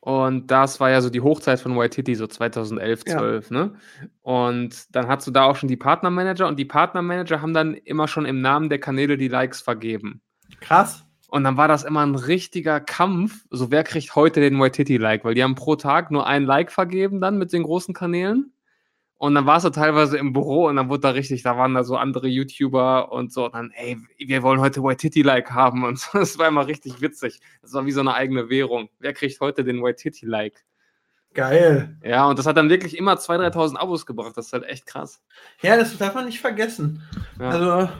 [0.00, 3.18] und das war ja so die Hochzeit von Waititi, so 2011, Ja.
[3.18, 3.72] 12, ne?
[4.20, 8.06] Und dann hast du da auch schon die Partnermanager und die Partnermanager haben dann immer
[8.06, 10.20] schon im Namen der Kanäle die Likes vergeben.
[10.60, 11.04] Krass.
[11.28, 15.34] Und dann war das immer ein richtiger Kampf, so wer kriegt heute den Waititi-Like, weil
[15.34, 18.52] die haben pro Tag nur ein Like vergeben dann mit den großen Kanälen.
[19.24, 21.82] Und dann warst du teilweise im Büro und dann wurde da richtig, da waren da
[21.82, 26.10] so andere YouTuber und so, und dann, ey, wir wollen heute Waititi-Like haben und so.
[26.18, 27.40] Das war immer richtig witzig.
[27.62, 28.90] Das war wie so eine eigene Währung.
[28.98, 30.62] Wer kriegt heute den Waititi-Like?
[31.32, 31.96] Geil.
[32.04, 34.36] Ja, und das hat dann wirklich immer 2.000, 3.000 Abos gebracht.
[34.36, 35.22] Das ist halt echt krass.
[35.62, 37.02] Ja, das darf man nicht vergessen.
[37.40, 37.92] Ja, Also,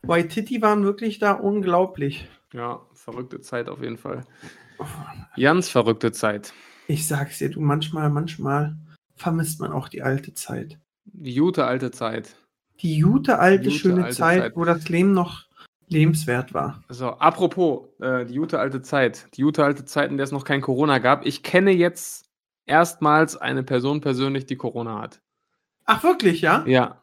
[0.00, 2.26] Waititi waren wirklich da unglaublich.
[2.54, 4.22] ja verrückte Zeit auf jeden Fall.
[5.36, 6.54] Ganz verrückte Zeit.
[6.88, 8.74] Ich sag's dir, du, manchmal, manchmal
[9.16, 10.78] vermisst man auch die alte Zeit.
[11.04, 12.36] Die gute alte Zeit.
[12.80, 14.56] Die gute, alte, Gute, schöne alte Zeit, Zeit.
[14.56, 15.44] wo das Leben noch
[15.88, 16.82] lebenswert war.
[16.88, 19.28] So, apropos, äh, die gute alte Zeit.
[19.34, 21.26] Die gute alte Zeit, in der es noch kein Corona gab.
[21.26, 22.24] Ich kenne jetzt
[22.66, 25.20] erstmals eine Person persönlich, die Corona hat.
[25.84, 26.64] Ach, wirklich, ja?
[26.66, 27.02] Ja.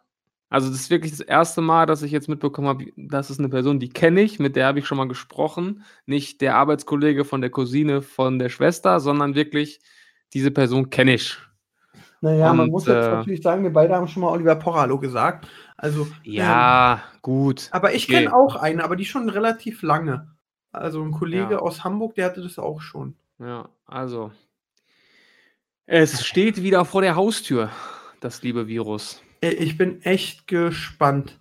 [0.49, 3.49] Also, das ist wirklich das erste Mal, dass ich jetzt mitbekommen habe, das ist eine
[3.49, 5.83] Person, die kenne ich, mit der habe ich schon mal gesprochen.
[6.07, 9.79] Nicht der Arbeitskollege von der Cousine von der Schwester, sondern wirklich
[10.33, 11.37] diese Person kenne ich.
[12.21, 14.99] Naja, man Und, muss jetzt äh, natürlich sagen, wir beide haben schon mal Oliver Porralo
[14.99, 15.47] gesagt.
[15.77, 17.69] Also, ähm, Ja, gut.
[17.71, 18.23] aber ich okay.
[18.25, 20.27] kenne auch eine, aber die schon relativ lange.
[20.71, 21.59] Also ein Kollege Ja.
[21.59, 23.15] aus Hamburg, der hatte das auch schon.
[23.39, 24.31] Ja, also.
[25.85, 27.69] Es steht wieder vor der Haustür,
[28.19, 29.21] das liebe Virus.
[29.41, 31.39] Ey, Ich bin echt gespannt.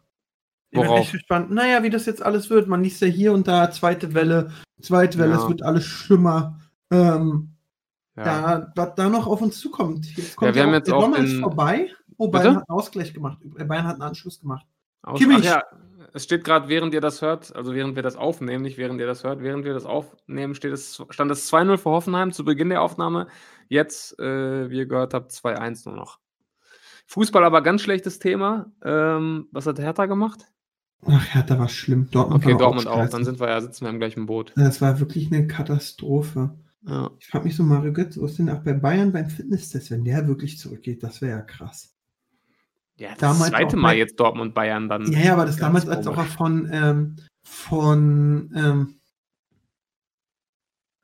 [0.70, 1.00] Ich bin Worauf?
[1.00, 1.50] echt gespannt.
[1.50, 2.68] Naja, wie das jetzt alles wird.
[2.68, 5.42] Man liest ja hier und da zweite Welle, zweite Welle, Ja.
[5.42, 6.58] es wird alles schlimmer.
[6.90, 7.54] Ähm,
[8.24, 8.72] Ja.
[8.74, 10.06] da, da noch auf uns zukommt.
[10.16, 11.90] Jetzt Ja, wir haben auch- jetzt der auch Sommer ist vorbei.
[12.16, 12.42] Oh, Bitte?
[12.44, 13.38] Bayern hat einen Ausgleich gemacht.
[13.58, 14.66] Äh, Bayern hat einen Anschluss gemacht.
[15.02, 15.38] Aus, Kimmich.
[15.40, 15.62] ach ja,
[16.12, 19.06] es steht gerade, während ihr das hört, also während wir das aufnehmen, nicht während ihr
[19.06, 22.70] das hört, während wir das aufnehmen, steht es, stand es 2-0 für Hoffenheim zu Beginn
[22.70, 23.28] der Aufnahme.
[23.68, 26.18] Jetzt, äh, wie ihr gehört habt, 2-1 nur noch.
[27.06, 28.66] Fußball aber ganz schlechtes Thema.
[28.84, 30.44] Ähm, was hat Hertha gemacht?
[31.06, 32.08] Ach, Hertha war schlimm.
[32.10, 32.96] Dortmund Okay, war Dortmund auch.
[32.96, 33.12] scheiße.
[33.12, 34.52] Dann sind wir ja, sitzen wir im gleichen Boot.
[34.56, 36.50] Das war wirklich eine Katastrophe.
[36.86, 37.10] Ja.
[37.18, 40.26] Ich frage mich so, Mario Götze, was denn auch bei Bayern beim Fitnesstest, wenn der
[40.28, 41.94] wirklich zurückgeht, das wäre ja krass.
[42.98, 45.10] Ja, das Damals zweite Mal bei- jetzt Dortmund-Bayern dann.
[45.12, 48.94] Ja, ja, aber das damals als auch von, ähm, von, ähm,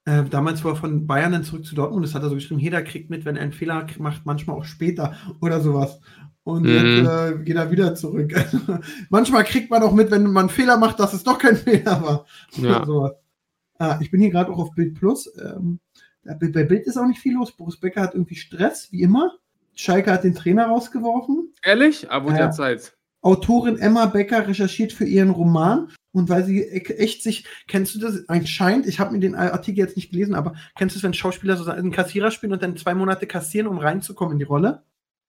[0.06, 2.60] äh, damals, wo er von Bayern dann zurück zu Dortmund ist, hat er so geschrieben,
[2.60, 6.00] jeder kriegt mit, wenn er einen Fehler macht, manchmal auch später oder sowas.
[6.42, 6.68] Und Mhm.
[6.68, 8.32] jetzt äh, geht er wieder zurück.
[9.10, 12.02] manchmal kriegt man auch mit, wenn man einen Fehler macht, dass es doch kein Fehler
[12.02, 12.26] war.
[12.56, 12.84] Ja.
[12.84, 13.12] sowas.
[13.78, 15.30] Ah, ich bin hier gerade auch auf Bild Plus.
[15.38, 15.80] Ähm,
[16.24, 17.52] bei Bild ist auch nicht viel los.
[17.56, 19.34] Boris Becker hat irgendwie Stress, wie immer.
[19.74, 21.52] Schalke hat den Trainer rausgeworfen.
[21.62, 22.10] Ehrlich?
[22.10, 22.38] Aber Ja.
[22.38, 22.50] ja.
[22.50, 22.96] Zeit.
[23.22, 27.98] Autorin Emma Becker recherchiert für ihren Roman und weil sie e- echt sich, kennst du
[27.98, 31.14] das anscheinend, ich habe mir den Artikel jetzt nicht gelesen, aber kennst du es, wenn
[31.14, 34.82] Schauspieler so einen Kassierer spielen und dann zwei Monate kassieren, um reinzukommen in die Rolle?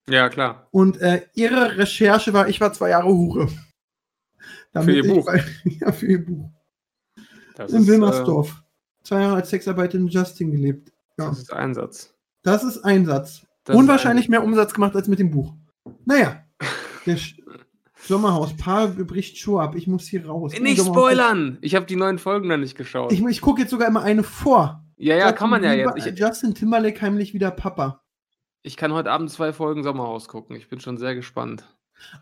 [0.09, 0.67] Ja, klar.
[0.71, 3.47] Und äh, ihre Recherche war, ich war zwei Jahre Hure.
[4.73, 5.25] Für ihr Buch.
[5.25, 6.49] Bei, ja, für ihr Buch.
[7.55, 8.63] Das in ist, äh, Wilmersdorf.
[9.03, 10.91] Zwei Jahre als Sexarbeiterin in Justin gelebt.
[11.17, 11.29] Ja.
[11.29, 12.13] das ist Einsatz.
[12.43, 13.45] Das ist Einsatz.
[13.63, 15.53] Das und ist wahrscheinlich mehr Umsatz gemacht als mit dem Buch.
[16.05, 16.43] Naja.
[17.05, 17.39] Der Sch
[18.07, 19.75] Sommerhaus, Paar bricht Schuhe ab.
[19.75, 20.53] Ich muss hier raus.
[20.59, 21.57] Nicht Sommerhaus- spoilern!
[21.61, 23.11] Ich habe die neuen Folgen noch nicht geschaut.
[23.11, 24.83] Ich, ich gucke jetzt sogar immer eine vor.
[24.97, 26.05] ja, ja, Justin kann man ja jetzt.
[26.05, 28.03] Ich, Justin Timberlake heimlich wieder Papa.
[28.61, 30.55] ich kann heute Abend zwei Folgen Sommerhaus gucken.
[30.55, 31.65] Ich bin schon sehr gespannt.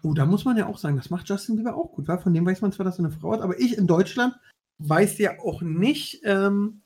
[0.04, 2.08] Oh, da muss man ja auch sagen, das macht Justin Bieber auch gut.
[2.08, 2.18] Wa?
[2.18, 4.36] Von dem weiß man zwar, dass er eine Frau hat, aber ich in Deutschland
[4.80, 6.82] weiß ja auch nicht, ähm,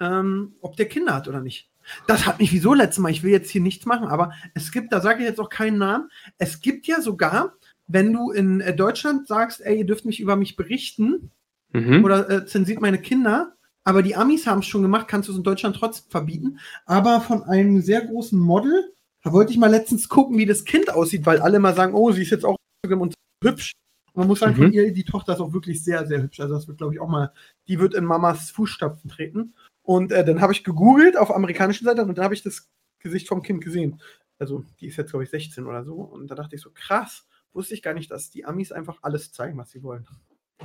[0.00, 1.70] ähm, ob der Kinder hat oder nicht.
[2.06, 4.92] Das hat mich wieso letztes Mal, ich will jetzt hier nichts machen, aber es gibt,
[4.92, 7.54] da sage ich jetzt auch keinen Namen, es gibt ja sogar,
[7.86, 11.30] wenn du in äh, Deutschland sagst, ey, ihr dürft nicht über mich berichten
[11.72, 12.04] Mhm.
[12.04, 13.52] oder äh, zensiert meine Kinder,
[13.84, 16.58] aber die Amis haben es schon gemacht, kannst du es in Deutschland trotzdem verbieten.
[16.86, 20.90] Aber von einem sehr großen Model, da wollte ich mal letztens gucken, wie das Kind
[20.90, 22.56] aussieht, weil alle mal sagen, oh, sie ist jetzt auch
[22.88, 23.14] und
[23.44, 23.72] hübsch.
[24.18, 24.62] Man muss sagen, Mhm.
[24.64, 26.40] von ihr, die Tochter ist auch wirklich sehr, sehr hübsch.
[26.40, 27.32] Also das wird, glaube ich, auch mal,
[27.68, 29.54] die wird in Mamas Fußstapfen treten.
[29.82, 33.28] Und äh, dann habe ich gegoogelt auf amerikanischen Seite und dann habe ich das Gesicht
[33.28, 34.00] vom Kind gesehen.
[34.38, 35.94] Also die ist jetzt, glaube ich, 16 oder so.
[35.94, 39.32] Und da dachte ich so, krass, wusste ich gar nicht, dass die Amis einfach alles
[39.32, 40.06] zeigen, was sie wollen.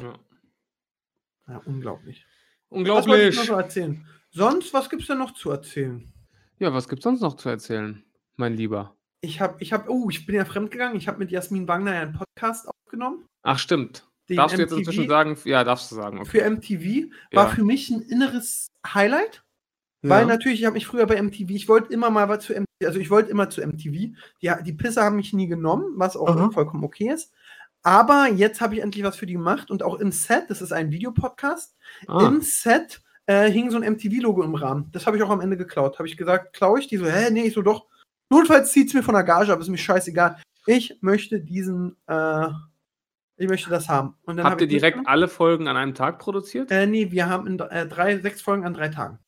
[0.02, 0.16] Ja.
[1.48, 2.26] Ja, unglaublich.
[2.70, 3.36] Das wollte ich Unglaublich.
[3.38, 4.08] noch so erzählen.
[4.32, 6.12] Sonst, was gibt's denn noch zu erzählen?
[6.58, 8.04] Ja, was gibt's sonst noch zu erzählen,
[8.36, 8.96] mein Lieber?
[9.26, 10.98] Ich habe, ich habe, oh, ich bin ja fremdgegangen.
[10.98, 13.26] Ich habe mit Jasmin Wagner ja einen Podcast aufgenommen.
[13.42, 14.06] Ach, stimmt.
[14.28, 15.38] Den Darfst du jetzt MTV inzwischen sagen?
[15.46, 16.20] Ja, darfst du sagen.
[16.20, 16.30] Okay.
[16.30, 17.50] Für MTV war Ja.
[17.50, 19.44] für mich ein inneres Highlight,
[20.02, 20.28] weil Ja.
[20.28, 23.00] natürlich, ich habe mich früher bei MTV, ich wollte immer mal was zu MTV, also
[23.00, 24.14] ich wollte immer zu MTV.
[24.42, 26.52] Die, die Pisse haben mich nie genommen, was auch Aha.
[26.52, 27.32] vollkommen okay ist.
[27.82, 30.74] Aber jetzt habe ich endlich was für die gemacht und auch im Set, das ist
[30.74, 31.76] ein Videopodcast,
[32.08, 34.90] Ah, im Set äh, hing so ein MTV-Logo im Rahmen.
[34.92, 35.98] Das habe ich auch am Ende geklaut.
[35.98, 37.88] Habe ich gesagt, klaue ich die so, hä, nee, ich so doch.
[38.30, 40.42] Notfalls zieht es mir von der Gage, aber ist mir scheißegal.
[40.66, 42.48] Ich möchte diesen, äh,
[43.36, 44.16] ich möchte das haben.
[44.24, 45.10] Und dann habt hab ihr direkt gemacht.
[45.10, 46.72] alle Folgen an einem Tag produziert?
[46.72, 49.20] Äh, nee, wir haben in äh, drei, sechs Folgen an drei Tagen.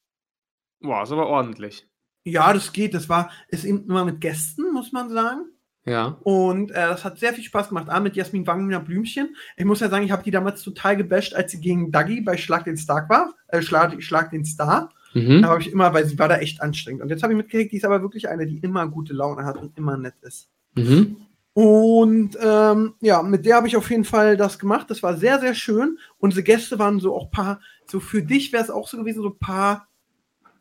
[0.79, 1.87] Boah, ist aber ordentlich.
[2.23, 2.93] Ja, das geht.
[2.93, 5.45] Das war, ist eben immer mit Gästen, muss man sagen.
[5.85, 6.17] Ja.
[6.23, 7.89] Und äh, das hat sehr viel Spaß gemacht.
[7.89, 9.35] A, mit Jasmin Wagner Blümchen.
[9.55, 12.37] Ich muss ja sagen, ich habe die damals total gebasht, als sie gegen Dagi bei
[12.37, 13.35] Schlag den Star war.
[13.47, 14.91] Äh, Schlag, Schlag den Star.
[15.15, 15.41] Mhm.
[15.41, 17.01] Da habe ich immer, weil sie war da echt anstrengend.
[17.01, 19.57] Und jetzt habe ich mitgekriegt, die ist aber wirklich eine, die immer gute Laune hat
[19.57, 20.49] und immer nett ist.
[20.75, 21.15] Mhm.
[21.53, 24.91] Und ähm, ja, mit der habe ich auf jeden Fall das gemacht.
[24.91, 25.97] Das war sehr, sehr schön.
[26.17, 29.29] Unsere Gäste waren so auch paar, so für dich wäre es auch so gewesen, so
[29.29, 29.87] ein paar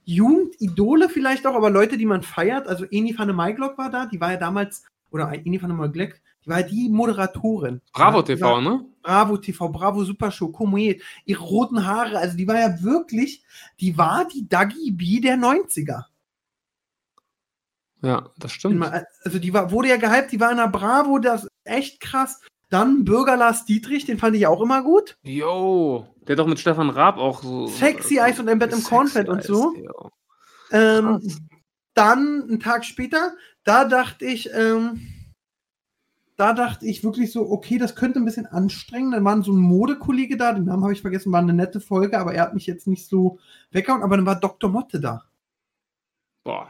[0.05, 2.69] Jugendidole vielleicht auch, aber Leute, die man feiert.
[2.69, 5.79] Also Eni van der Maiglock war da, die war ja damals, oder Eni van der
[5.79, 7.81] Maiglock, die war die Moderatorin.
[7.93, 8.85] Bravo ja, TV, war- ne?
[9.03, 13.45] Bravo TV, Bravo Super Show, Komet, ihre roten Haare, also die war ja wirklich,
[13.81, 16.05] die war die Dagi B der 90er.
[18.03, 18.85] Ja, das stimmt.
[19.25, 22.41] Also die war, wurde ja gehypt, die war in der Bravo, das ist echt krass.
[22.71, 25.17] Dann Bürger Lars Dietrich, den fand ich auch immer gut.
[25.23, 27.67] Jo, der doch mit Stefan Raab auch so.
[27.67, 29.75] Sexy Eis und ein Bett im Kornfeld und so.
[30.71, 31.21] Ähm,
[31.95, 35.14] dann, einen Tag später, da dachte ich, ähm,
[36.37, 39.15] da dachte ich wirklich so, okay, das könnte ein bisschen anstrengend.
[39.15, 42.19] Dann war so ein Modekollege da, den Namen habe ich vergessen, war eine nette Folge,
[42.19, 43.39] aber er hat mich jetzt nicht so
[43.71, 44.03] weggehauen.
[44.03, 44.71] Aber dann war Dr.
[44.71, 45.25] Motte da.
[46.45, 46.69] Boah,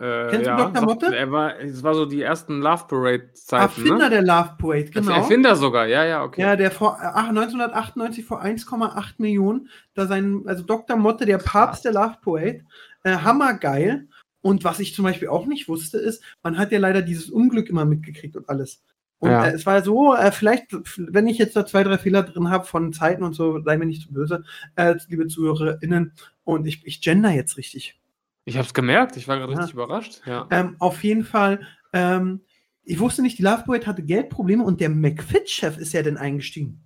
[0.00, 0.82] Äh, Kennst du Dr.
[0.82, 1.16] Motte?
[1.16, 3.62] Er war, es war so die ersten Love Parade-Zeiten.
[3.62, 4.10] Erfinder Ne?
[4.10, 5.12] der Love Parade, Als genau.
[5.12, 6.40] Erfinder sogar, ja, ja, okay.
[6.42, 10.96] Ja, der vor ach, 1998 vor 1,8 Millionen, da sein, also Dr.
[10.96, 12.64] Motte, der Papst der Love Parade,
[13.04, 14.08] äh, hammergeil.
[14.40, 17.68] Und was ich zum Beispiel auch nicht wusste, ist, man hat ja leider dieses Unglück
[17.68, 18.82] immer mitgekriegt und alles.
[19.20, 19.46] Und Ja.
[19.46, 22.64] äh, es war so, äh, vielleicht, wenn ich jetzt da zwei, drei Fehler drin habe
[22.64, 24.44] von Zeiten und so, sei mir nicht zu böse,
[24.76, 26.12] äh, liebe ZuhörerInnen.
[26.44, 27.98] Und ich, ich gender jetzt richtig.
[28.44, 29.58] Ich habe es gemerkt, ich war gerade Ja.
[29.58, 30.22] richtig überrascht.
[30.24, 30.46] Ja.
[30.50, 31.60] Ähm, auf jeden Fall,
[31.92, 32.42] ähm,
[32.84, 36.80] ich wusste nicht, die Love Parade hatte Geldprobleme und der McFit-Chef ist ja dann eingestiegen.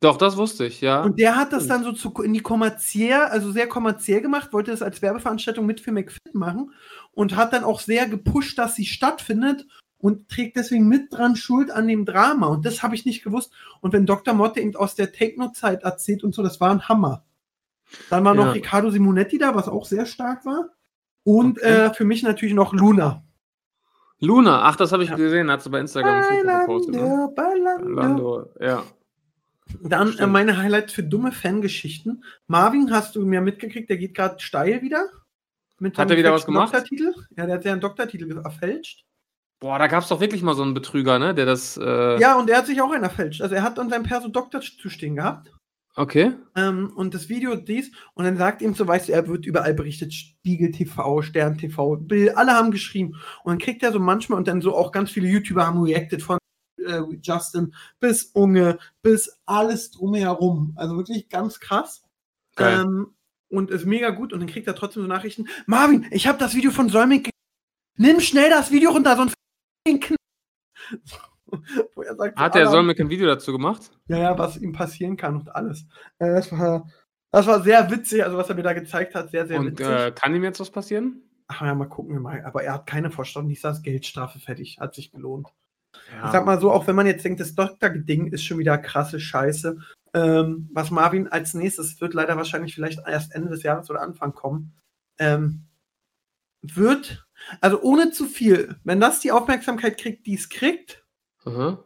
[0.00, 1.02] Doch, das wusste ich, ja.
[1.02, 4.70] Und der hat das dann so zu, in die kommerziell, also sehr kommerziell gemacht, wollte
[4.70, 6.72] das als Werbeveranstaltung mit für McFit machen
[7.12, 9.66] und hat dann auch sehr gepusht, dass sie stattfindet
[10.00, 12.46] und trägt deswegen mit dran Schuld an dem Drama.
[12.48, 13.52] Und das habe ich nicht gewusst.
[13.80, 14.34] Und wenn Dr.
[14.34, 17.24] Motte eben aus der Techno-Zeit erzählt und so, das war ein Hammer.
[18.08, 18.52] Dann war noch Ja.
[18.52, 20.70] Riccardo Simonetti da, was auch sehr stark war.
[21.24, 21.66] Und Okay.
[21.86, 23.22] äh, für mich natürlich noch Luna.
[24.20, 25.16] Luna, ach, das habe ich Ja.
[25.16, 26.94] gesehen, hat sie bei Instagram gepostet.
[26.94, 27.32] Ne?
[27.34, 27.94] Bailando, bailando.
[27.94, 28.82] Lando, ja.
[29.82, 32.24] Dann äh, meine Highlights für dumme Fangeschichten.
[32.46, 35.08] Marvin, hast du mir mitgekriegt, der geht gerade steil wieder.
[35.78, 36.74] Mit Hat er wieder was gemacht?
[36.74, 37.14] Doktortitel.
[37.36, 39.04] Ja, der hat ja einen Doktortitel erfälscht.
[39.60, 41.34] Boah, da gab es doch wirklich mal so einen Betrüger, ne?
[41.34, 41.76] Der das.
[41.76, 43.42] Äh, Ja, und er hat sich auch einen erfälscht.
[43.42, 45.52] Also er hat an seinem Perso Doktor zu stehen gehabt.
[45.96, 46.32] Okay.
[46.56, 49.74] Ähm, und das Video dies, und dann sagt ihm so, weißt du, er wird überall
[49.74, 53.16] berichtet, Spiegel TV, Stern TV, Bild, alle haben geschrieben.
[53.42, 56.22] Und dann kriegt er so manchmal, und dann so auch ganz viele YouTuber haben reacted
[56.22, 56.38] von
[56.78, 60.72] äh, Justin bis Unge, bis alles drumherum.
[60.76, 62.02] Also wirklich ganz krass.
[62.56, 62.80] Geil.
[62.82, 63.08] Ähm,
[63.50, 64.32] und ist mega gut.
[64.32, 65.48] Und dann kriegt er trotzdem so Nachrichten.
[65.66, 67.24] Marvin, ich habe das Video von Solmik.
[67.24, 67.32] ge-
[67.98, 69.34] Nimm schnell das Video runter, sonst
[69.90, 70.16] den Kn
[71.94, 73.90] Wo er sagt, Hat der Solmik ein Video dazu gemacht?
[74.08, 75.84] ja, ja, was ihm passieren kann und alles.
[76.18, 76.88] Äh, das, war,
[77.32, 79.86] das war sehr witzig, also was er mir da gezeigt hat, sehr, sehr Und witzig.
[79.86, 81.22] äh, kann ihm jetzt was passieren?
[81.48, 82.44] Ach ja, mal gucken wir mal.
[82.44, 85.48] Aber er hat keine Vorstellung, ich saß Geldstrafe fertig, hat sich gelohnt.
[86.12, 86.26] Ja.
[86.26, 89.18] Ich sag mal so, auch wenn man jetzt denkt, das Doktor-Ding ist schon wieder krasse
[89.18, 89.76] Scheiße.
[90.14, 94.32] Ähm, was Marvin als nächstes wird leider wahrscheinlich vielleicht erst Ende des Jahres oder Anfang
[94.34, 94.72] kommen.
[95.18, 95.64] Ähm,
[96.62, 97.26] wird,
[97.60, 101.04] also ohne zu viel, wenn das die Aufmerksamkeit kriegt, die es kriegt,
[101.44, 101.78] Mhm.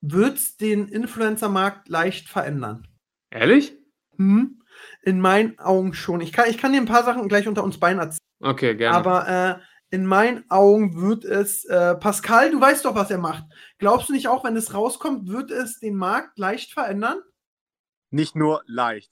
[0.00, 2.86] wird es den Influencer-Markt leicht verändern.
[3.30, 3.76] Ehrlich?
[4.16, 4.62] Hm?
[5.02, 6.20] In meinen Augen schon.
[6.20, 8.18] Ich kann, ich kann dir ein paar Sachen gleich unter uns beiden erzählen.
[8.40, 8.96] Okay, gerne.
[8.96, 13.44] Aber äh, in meinen Augen wird es, äh, Pascal, du weißt doch, was er macht.
[13.78, 17.18] Glaubst du nicht auch, wenn es rauskommt, wird es den Markt leicht verändern?
[18.10, 19.10] Nicht nur leicht.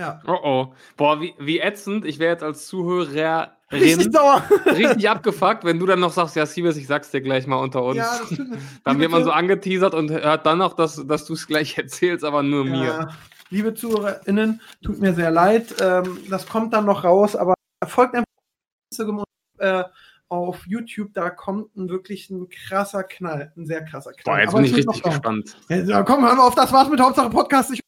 [0.00, 0.22] Ja.
[0.26, 0.74] oh oh.
[0.96, 2.06] Boah, wie, wie ätzend.
[2.06, 4.42] Ich wäre jetzt als Zuhörer Richtig sauer.
[4.66, 7.84] richtig abgefuckt, wenn du dann noch sagst, ja, Siebes, ich sag's dir gleich mal unter
[7.84, 7.98] uns.
[7.98, 8.38] Ja, das
[8.84, 12.24] dann wird man so angeteasert und hört dann noch, dass, dass du es gleich erzählst,
[12.24, 12.84] aber nur mir.
[12.84, 13.08] Ja.
[13.50, 15.74] Liebe ZuhörerInnen, tut mir sehr leid.
[15.80, 17.54] Ähm, das kommt dann noch raus, aber
[17.86, 18.24] folgt einfach
[18.90, 19.24] Instagram
[19.58, 19.84] äh,
[20.28, 23.52] auf YouTube, da kommt ein wirklich ein krasser Knall.
[23.56, 24.36] Ein sehr krasser Knall.
[24.36, 25.56] Boah, jetzt Aber bin ich richtig gespannt.
[25.68, 27.72] Ja, komm, hör mal auf, das war's mit Hauptsache Podcast.
[27.72, 27.80] Ich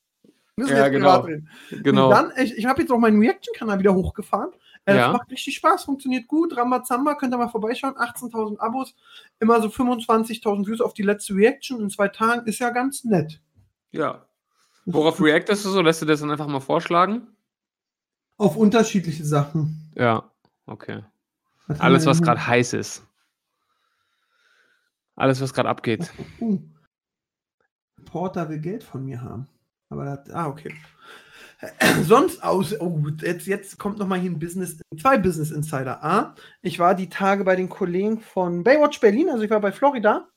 [0.57, 1.27] müssen Ja, genau.
[1.71, 2.11] Genau.
[2.11, 4.51] Dann, ich, ich habe jetzt auch meinen Reaction-Kanal wieder hochgefahren.
[4.85, 5.07] Äh, Ja.
[5.09, 6.57] Das macht richtig Spaß, funktioniert gut.
[6.57, 7.95] Rambazamba, könnt ihr mal vorbeischauen.
[7.95, 8.95] 18.000 Abos,
[9.41, 12.47] immer so 25.000 Views auf die letzte Reaction in zwei Tagen.
[12.47, 13.41] Ist ja ganz nett.
[13.91, 14.27] Ja.
[14.85, 15.81] Worauf reactest du so?
[15.81, 17.29] Lässt du das dann einfach mal vorschlagen?
[18.37, 19.93] Auf unterschiedliche Sachen.
[19.95, 20.31] Ja.
[20.67, 21.03] Okay.
[21.69, 23.07] Was Alles, was gerade heiß ist.
[25.15, 26.11] Alles, was gerade abgeht.
[26.41, 26.61] Uh.
[28.05, 29.47] Porter will Geld von mir haben.
[29.93, 30.75] Aber das, ah, okay.
[32.03, 36.03] Sonst aus, oh, jetzt, jetzt kommt noch mal hier ein Business, zwei Business Insider.
[36.03, 39.71] A, ich war die Tage bei den Kollegen von Baywatch Berlin, also ich war bei
[39.71, 40.29] Florida.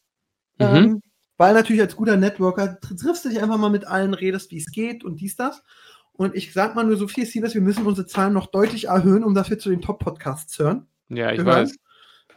[0.60, 0.66] Mhm.
[0.66, 1.02] Ähm,
[1.38, 4.58] weil natürlich als guter Networker tr- triffst du dich einfach mal mit allen, redest, wie
[4.58, 5.64] es geht und dies, das.
[6.14, 9.24] Und ich sag mal nur so viel, Siebes, wir müssen unsere Zahlen noch deutlich erhöhen,
[9.24, 10.88] um dass wir zu den Top-Podcasts hören.
[11.10, 11.64] Ja, ich gehören.
[11.64, 11.76] weiß.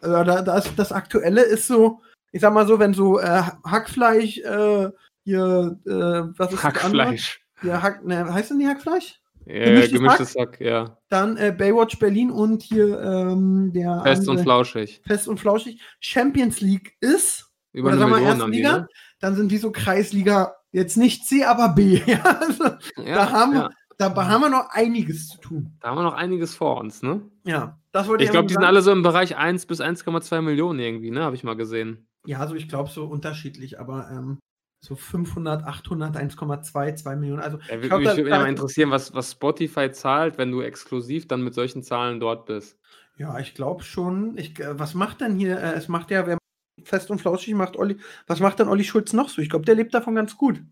[0.00, 2.00] Also da, da ist, das Aktuelle ist so,
[2.32, 4.90] ich sag mal so, wenn so äh, Hackfleisch, äh,
[5.28, 6.64] hier, äh, was ist das?
[6.64, 7.40] Hackfleisch.
[7.62, 9.20] Ja, Hack, ne, heißt denn die Hackfleisch?
[9.46, 10.98] Ja, Gemischtes gemischtes Sack, ja.
[11.08, 15.00] Dann äh, Baywatch Berlin und hier ähm, der Fest und andere- flauschig.
[15.06, 17.50] Fest und Flauschig Champions League ist.
[17.72, 18.78] Über Oder eine sagen wir haben die, Erstliga?
[18.80, 18.88] ne?
[19.20, 22.00] Dann sind die so Kreisliga, jetzt nicht C, aber B.
[22.06, 22.64] Ja, also,
[23.04, 23.70] Ja, da, haben, ja.
[23.96, 25.76] da haben wir noch einiges zu tun.
[25.80, 27.22] da haben wir noch einiges vor uns, ne?
[27.44, 30.78] Ja, das wollte Ich glaube, die sind alle so im Bereich 1 bis 1,2 Millionen
[30.78, 31.22] irgendwie, ne?
[31.24, 32.06] Habe ich mal gesehen.
[32.26, 34.38] Ja, also ich glaube so unterschiedlich, aber ähm,
[34.80, 37.40] so 500, 800, 1,2, 2 Millionen.
[37.42, 40.50] Also Ja, ich mich glaub, würde mich da- mal interessieren, was, was Spotify zahlt, wenn
[40.50, 42.78] du exklusiv dann mit solchen Zahlen dort bist.
[43.16, 44.38] Ja, ich glaube schon.
[44.38, 45.58] Ich, äh, was macht denn hier?
[45.58, 46.38] Äh, es macht ja, wer
[46.84, 47.96] fest und flauschig macht, Olli.
[48.28, 49.42] Was macht denn Olli Schulz noch so?
[49.42, 50.62] Ich glaube, der lebt davon ganz gut.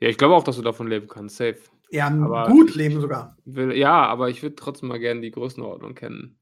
[0.00, 1.58] Ja, ich glaube auch, dass du davon leben kannst, safe.
[1.90, 3.36] Ja, Aber gut leben sogar.
[3.44, 6.38] Will, ja, aber ich würde trotzdem mal gerne die Größenordnung kennen.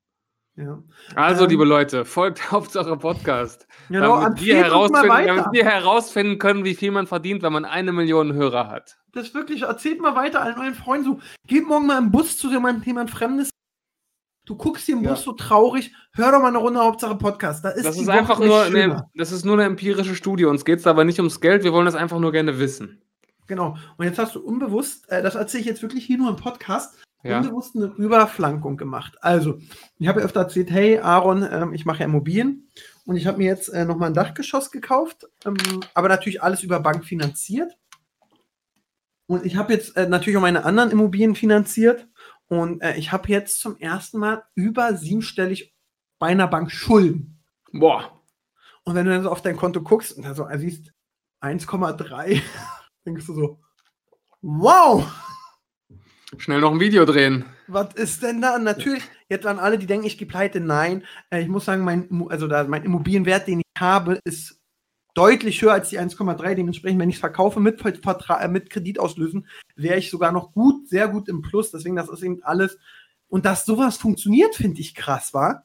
[0.56, 0.82] Ja.
[1.14, 3.66] Also, Ähm, liebe Leute, folgt Hauptsache Podcast.
[3.88, 7.92] Genau, damit, wir herausfinden, damit wir herausfinden können, wie viel man verdient, wenn man eine
[7.92, 8.96] Million Hörer hat.
[9.12, 11.20] Das wirklich, erzählt mal weiter allen euren Freunden so.
[11.46, 13.50] Geht morgen mal im Bus zu jemandem, jemand Fremdes.
[14.46, 15.10] Du guckst hier im Ja.
[15.10, 17.64] Bus so traurig, hör doch mal eine Runde Hauptsache Podcast.
[17.64, 20.44] Da ist Das ist Woche einfach nur eine, das ist nur eine empirische Studie.
[20.46, 23.02] Uns geht es aber nicht ums Geld, wir wollen das einfach nur gerne wissen.
[23.46, 23.76] Genau.
[23.96, 26.96] Und jetzt hast du unbewusst, äh, das erzähle ich jetzt wirklich hier nur im Podcast,
[27.28, 27.40] Ja.
[27.40, 29.16] unbewusst eine Überflankung gemacht.
[29.20, 29.58] Also,
[29.98, 32.68] ich habe ja öfter erzählt, hey Aaron, ähm, ich mache ja Immobilien
[33.04, 35.56] und ich habe mir jetzt äh, nochmal ein Dachgeschoss gekauft, ähm,
[35.94, 37.76] aber natürlich alles über Bank finanziert.
[39.26, 42.06] Und ich habe jetzt äh, natürlich auch meine anderen Immobilien finanziert
[42.48, 45.74] und äh, ich habe jetzt zum ersten Mal über siebenstellig
[46.18, 47.42] bei einer Bank Schulden.
[47.72, 48.22] Boah.
[48.84, 50.92] Und wenn du dann so auf dein Konto guckst und da so siehst
[51.42, 52.40] 1,3,
[53.06, 53.60] denkst du so,
[54.42, 55.04] wow,
[56.38, 57.44] Schnell noch ein Video drehen.
[57.68, 58.58] was ist denn da?
[58.58, 61.04] Natürlich, jetzt an alle, die denken, ich gehe pleite, nein.
[61.30, 64.60] Äh, ich muss sagen, mein, also da, mein Immobilienwert, den ich habe, ist
[65.14, 66.54] deutlich höher als die 1,3.
[66.54, 70.52] Dementsprechend, wenn ich es verkaufe mit, Vertra äh, mit Kredit auslösen, wäre ich sogar noch
[70.52, 71.70] gut, sehr gut im Plus.
[71.70, 72.76] Deswegen, das ist eben alles.
[73.28, 75.64] Und dass sowas funktioniert, finde ich krass, war.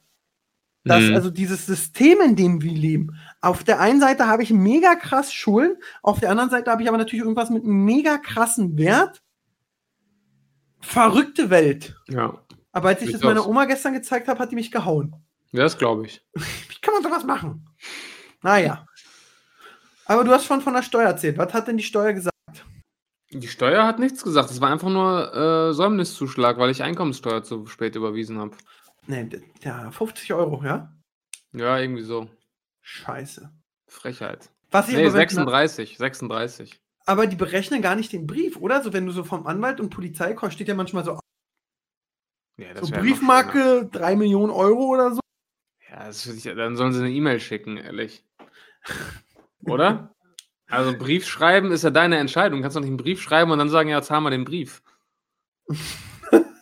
[0.84, 1.14] Dass Mhm.
[1.14, 5.32] also dieses System, in dem wir leben, auf der einen Seite habe ich mega krass
[5.32, 9.22] Schulden, auf der anderen Seite habe ich aber natürlich irgendwas mit einem mega krassen Wert.
[10.82, 11.94] Verrückte Welt.
[12.08, 12.44] Ja.
[12.72, 13.46] Aber als ich Sieht das meiner aus.
[13.46, 15.14] Oma gestern gezeigt habe, hat die mich gehauen.
[15.52, 16.22] Ja, das glaube ich.
[16.34, 17.68] Wie kann man sowas machen?
[18.42, 18.86] Naja.
[20.06, 21.38] Aber du hast schon von der Steuer erzählt.
[21.38, 22.32] Was hat denn die Steuer gesagt?
[23.30, 24.50] Die Steuer hat nichts gesagt.
[24.50, 28.56] Es war einfach nur äh, Säumniszuschlag, weil ich Einkommenssteuer zu spät überwiesen habe.
[29.06, 29.28] Nee,
[29.62, 30.92] ja, 50 Euro, ja?
[31.52, 32.28] Ja, irgendwie so.
[32.82, 33.50] Scheiße.
[33.88, 34.50] Frechheit.
[34.70, 35.98] Was ich Nee, aber, wenn- 36.
[35.98, 36.81] 36.
[37.06, 38.82] aber die berechnen gar nicht den Brief, oder?
[38.82, 41.18] So, wenn du so vom Anwalt und Polizei kommst, steht ja manchmal so,
[42.58, 45.20] Ja, so Briefmarke 3 Millionen Euro oder so.
[45.90, 48.24] Ja, ich, dann sollen sie eine E-Mail schicken, ehrlich.
[49.64, 50.08] Oder?
[50.68, 52.60] Also Brief schreiben ist ja deine Entscheidung.
[52.60, 54.82] Du kannst doch nicht einen Brief schreiben und dann sagen, ja, zahl mal den Brief.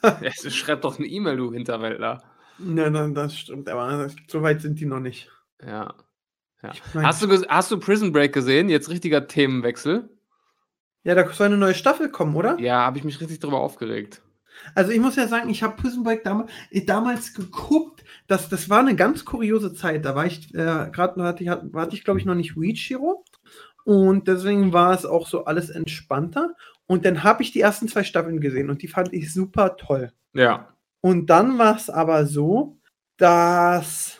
[0.02, 2.20] ja, schreib doch eine E-Mail, du Hinterwäldler.
[2.58, 5.30] Nein, nein, das stimmt, aber so weit sind die noch nicht.
[5.64, 5.94] Ja.
[6.60, 6.72] ja.
[6.94, 8.68] Hast, du, hast du Prison Break gesehen?
[8.68, 10.10] Jetzt richtiger Themenwechsel.
[11.04, 12.58] Ja, da soll eine neue Staffel kommen, oder?
[12.58, 14.22] Ja, habe ich mich richtig drüber aufgeregt.
[14.74, 16.50] Also ich muss ja sagen, ich habe Prison Break damals,
[16.84, 20.04] damals geguckt, das, das war eine ganz kuriose Zeit.
[20.04, 23.24] Da war ich, äh, gerade hatte ich, hatte ich glaube ich, noch nicht Reachiro.
[23.84, 26.54] Und deswegen war es auch so alles entspannter.
[26.86, 30.12] Und dann habe ich die ersten zwei Staffeln gesehen und die fand ich super toll.
[30.34, 30.74] Ja.
[31.00, 32.78] Und dann war es aber so,
[33.16, 34.19] dass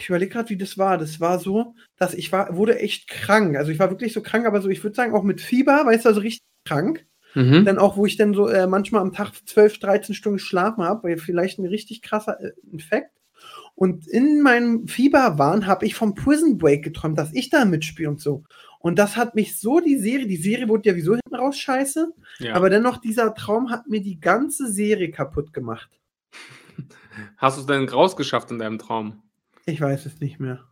[0.00, 0.98] ich überlege gerade, wie das war.
[0.98, 3.56] Das war so, dass ich war, wurde echt krank.
[3.56, 6.04] Also ich war wirklich so krank, aber so, ich würde sagen, auch mit Fieber, weißt
[6.04, 7.06] du, also richtig krank.
[7.34, 7.64] Mhm.
[7.64, 11.04] Dann auch, wo ich dann so äh, manchmal am Tag 12, 13 Stunden geschlafen habe,
[11.08, 13.12] weil vielleicht ein richtig krasser äh, Infekt.
[13.74, 18.20] Und in meinem Fieberwahn habe ich vom Prison Break geträumt, dass ich da mitspiele und
[18.20, 18.42] so.
[18.80, 22.12] Und das hat mich so, die Serie, die Serie wurde ja wieso hinten raus scheiße,
[22.40, 22.54] ja.
[22.54, 25.90] aber dennoch, dieser Traum hat mir die ganze Serie kaputt gemacht.
[27.36, 29.22] Hast du es denn rausgeschafft in deinem Traum?
[29.68, 30.66] Ich weiß es nicht mehr.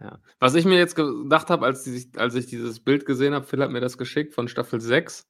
[0.00, 0.18] Ja.
[0.38, 3.62] Was ich mir jetzt gedacht habe, als, die- als ich dieses Bild gesehen habe, Phil
[3.62, 5.28] hat mir das geschickt von Staffel 6.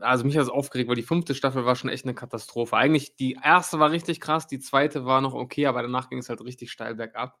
[0.00, 2.76] Also mich hat das aufgeregt, weil die fünfte Staffel war schon echt eine Katastrophe.
[2.76, 6.30] Eigentlich die erste war richtig krass, die zweite war noch okay, aber danach ging es
[6.30, 7.38] halt richtig steil bergab.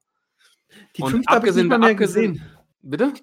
[0.96, 2.42] Die Und fünfte habe ich nicht mal mehr gesehen.
[2.82, 3.14] Bitte?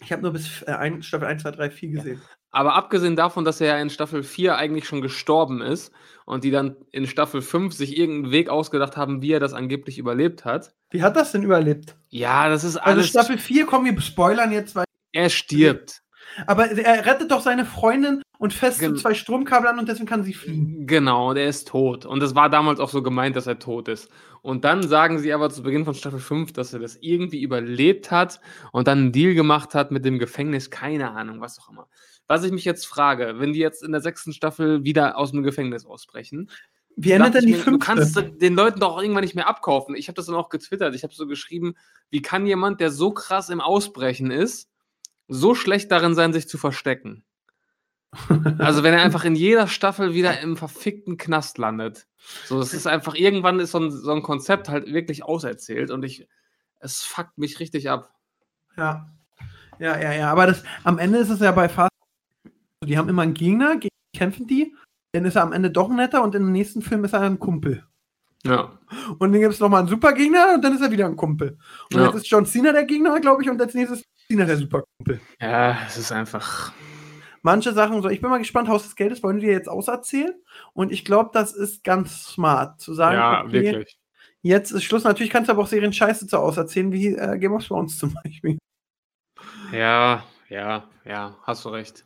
[0.00, 2.22] Ich habe nur bis äh, ein, Staffel 1, 2, 3, 4 gesehen.
[2.50, 5.92] Aber abgesehen davon, dass er ja in Staffel 4 eigentlich schon gestorben ist
[6.24, 9.98] und die dann in Staffel 5 sich irgendeinen Weg ausgedacht haben, wie er das angeblich
[9.98, 10.72] überlebt hat.
[10.90, 11.96] Wie hat das denn überlebt?
[12.08, 13.08] Ja, das ist Also alles.
[13.08, 14.84] Staffel 4, komm, wir spoilern jetzt, weil.
[15.12, 16.00] er stirbt.
[16.46, 20.22] Aber er rettet doch seine Freundin und so Gen- zwei Stromkabel an und deswegen kann
[20.24, 20.86] sie fliegen.
[20.86, 22.06] Genau, der ist tot.
[22.06, 24.08] Und es war damals auch so gemeint, dass er tot ist.
[24.42, 28.10] Und dann sagen sie aber zu Beginn von Staffel 5, dass er das irgendwie überlebt
[28.10, 28.40] hat
[28.72, 31.88] und dann einen Deal gemacht hat mit dem Gefängnis, keine Ahnung, was auch immer.
[32.28, 35.42] Was ich mich jetzt frage, wenn die jetzt in der sechsten Staffel wieder aus dem
[35.42, 36.50] Gefängnis ausbrechen,
[36.94, 37.86] Wie endet dachte denn die mir, du fünfte?
[37.86, 39.96] kannst den Leuten doch irgendwann nicht mehr abkaufen.
[39.96, 40.94] Ich habe das dann auch getwittert.
[40.94, 41.74] Ich habe so geschrieben,
[42.10, 44.70] wie kann jemand, der so krass im Ausbrechen ist,
[45.26, 47.24] so schlecht darin sein, sich zu verstecken?
[48.58, 52.06] Also wenn er einfach in jeder Staffel wieder im verfickten Knast landet.
[52.46, 56.04] So, es ist einfach, irgendwann ist so ein, so ein Konzept halt wirklich auserzählt und
[56.04, 56.26] ich,
[56.80, 58.14] es fuckt mich richtig ab.
[58.76, 59.10] Ja.
[59.78, 60.32] Ja, ja, ja.
[60.32, 61.92] Aber das, am Ende ist es ja bei Fast.
[62.84, 64.74] Die haben immer einen Gegner, gegen kämpfen die.
[65.12, 67.84] Dann ist er am Ende doch netter und im nächsten Film ist er ein Kumpel.
[68.44, 68.78] Ja.
[69.18, 71.58] Und dann gibt es nochmal einen Supergegner und dann ist er wieder ein Kumpel.
[71.92, 72.06] Und Ja.
[72.06, 75.20] jetzt ist John Cena der Gegner, glaube ich, und als nächstes ist Cena der Superkumpel.
[75.40, 76.72] Ja, es ist einfach.
[77.42, 80.34] manche Sachen so, ich bin mal gespannt, Haus des Geldes wollen wir jetzt auserzählen.
[80.74, 83.98] Und ich glaube, das ist ganz smart zu sagen, Ja, okay, wirklich.
[84.42, 85.04] jetzt ist Schluss.
[85.04, 88.12] Natürlich kannst du aber auch Serien Scheiße zu auserzählen, wie äh, Game of Thrones zum
[88.22, 88.58] Beispiel.
[89.72, 92.04] Ja, ja, ja, hast du recht.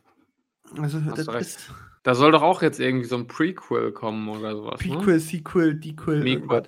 [0.81, 1.71] Also, das ist
[2.03, 4.79] Da soll doch auch jetzt irgendwie so ein Prequel kommen oder sowas.
[4.79, 6.29] Prequel, Sequel, Dequel, Ne?
[6.31, 6.67] irgendwas.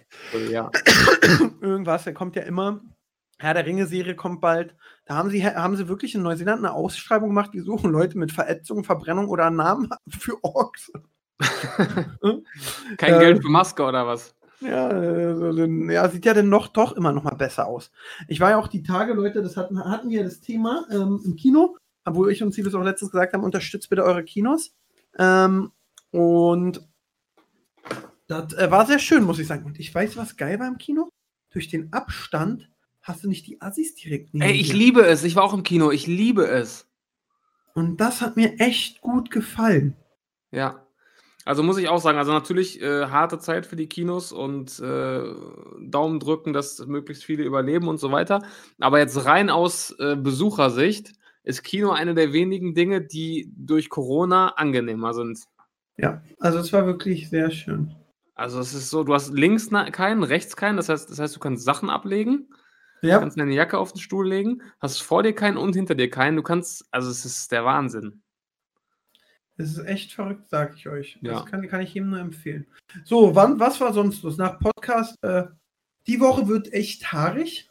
[0.50, 0.72] Ja.
[1.62, 2.82] irgendwas, der kommt ja immer.
[3.38, 4.76] Herr der Ringe-Serie kommt bald.
[5.06, 8.32] Da haben sie, haben sie wirklich in Neuseeland eine Ausschreibung gemacht, die suchen Leute mit
[8.32, 10.92] Verätzung, Verbrennung oder Namen für Orks.
[12.98, 14.36] Kein Äh, Geld für Maske oder was?
[14.62, 17.92] Ja, äh, ja, sieht ja dann noch doch immer noch mal besser aus.
[18.30, 21.36] Ich war ja auch die Tage, Leute, das hatten, hatten wir das Thema ähm, im
[21.36, 21.76] Kino,
[22.06, 24.74] wo ich und Sie das auch letztens gesagt haben, unterstützt bitte eure Kinos.
[25.18, 25.72] Ähm,
[26.12, 26.88] und
[28.28, 29.66] das äh, war sehr schön, muss ich sagen.
[29.66, 31.10] Und ich weiß, was geil war im Kino?
[31.52, 32.70] Durch den Abstand
[33.02, 34.78] hast du nicht die Assis direkt neben Ey, ich dir.
[34.78, 35.24] liebe es.
[35.24, 35.92] Ich war auch im Kino.
[35.92, 36.88] Ich liebe es.
[37.74, 39.96] Und das hat mir echt gut gefallen.
[40.52, 40.82] Ja.
[41.44, 45.24] Also muss ich auch sagen, also natürlich äh, harte Zeit für die Kinos und äh,
[45.80, 48.42] Daumen drücken, dass möglichst viele überleben und so weiter.
[48.80, 51.14] Aber jetzt rein aus äh, Besuchersicht
[51.46, 55.46] ist Kino eine der wenigen Dinge, die durch Corona angenehmer sind.
[55.98, 57.96] Ja, also es war wirklich sehr schön.
[58.34, 61.40] Also es ist so, du hast links keinen, rechts keinen, das heißt, das heißt, du
[61.40, 62.50] kannst Sachen ablegen,
[63.02, 66.10] Ja, kannst deine Jacke auf den Stuhl legen, hast vor dir keinen und hinter dir
[66.10, 66.36] keinen.
[66.36, 68.22] Du kannst, also es ist der Wahnsinn.
[69.58, 71.18] Es ist echt verrückt, sag ich euch.
[71.22, 71.34] Ja.
[71.34, 72.68] Das kann, kann ich jedem nur empfehlen.
[73.06, 74.38] So, wann, was war sonst los?
[74.38, 75.46] Nach Podcast, äh,
[76.08, 77.70] die Woche wird echt haarig.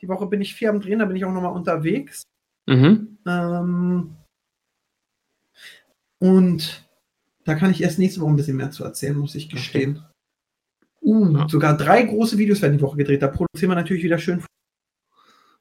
[0.00, 2.24] Die Woche bin ich viel am Drehen, da bin ich auch nochmal unterwegs.
[2.66, 3.18] Mhm.
[3.26, 4.16] Ähm,
[6.18, 6.88] und
[7.44, 10.04] da kann ich erst nächste Woche ein bisschen mehr zu erzählen, muss ich gestehen.
[11.02, 11.48] Uh, Ja.
[11.48, 13.22] sogar drei große Videos werden die Woche gedreht.
[13.22, 14.44] Da produzieren wir natürlich wieder schön.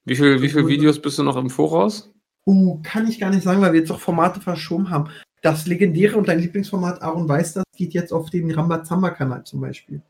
[0.06, 2.12] Wie viele wie viel Videos bist du noch im Voraus?
[2.46, 5.10] Uh, kann ich gar nicht sagen, weil wir jetzt auch Formate verschoben haben.
[5.42, 10.02] Das legendäre und dein Lieblingsformat Aaron weiß das geht jetzt auf den Rambazamba-Kanal zum Beispiel.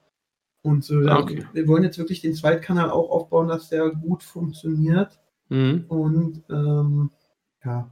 [0.63, 1.45] Und so, da- Ah, okay.
[1.53, 5.19] wir wollen jetzt wirklich den Zweitkanal auch aufbauen, dass der gut funktioniert.
[5.49, 5.85] Mhm.
[5.87, 7.11] Und ähm,
[7.63, 7.91] ja,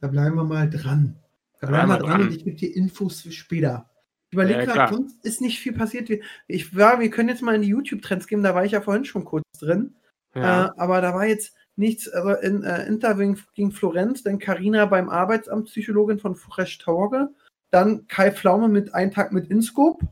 [0.00, 1.16] da bleiben wir mal dran.
[1.60, 3.90] Da bleiben wir dran und ich gebe dir Infos für später.
[4.30, 6.08] Ich überlege Ja, gerade, sonst ist nicht viel passiert.
[6.08, 8.80] Wir- Ich war, wir können jetzt mal in die YouTube-Trends gehen, da war ich ja
[8.80, 9.94] vorhin schon kurz drin.
[10.34, 10.66] Ja.
[10.66, 15.08] Äh, aber da war jetzt nichts, also in äh, Interview gegen Florenz, dann Karina beim
[15.08, 17.28] Arbeitsamt, Psychologin von Fresh Torge,
[17.70, 20.06] dann Kai Pflaume mit Ein Tag mit Inscope.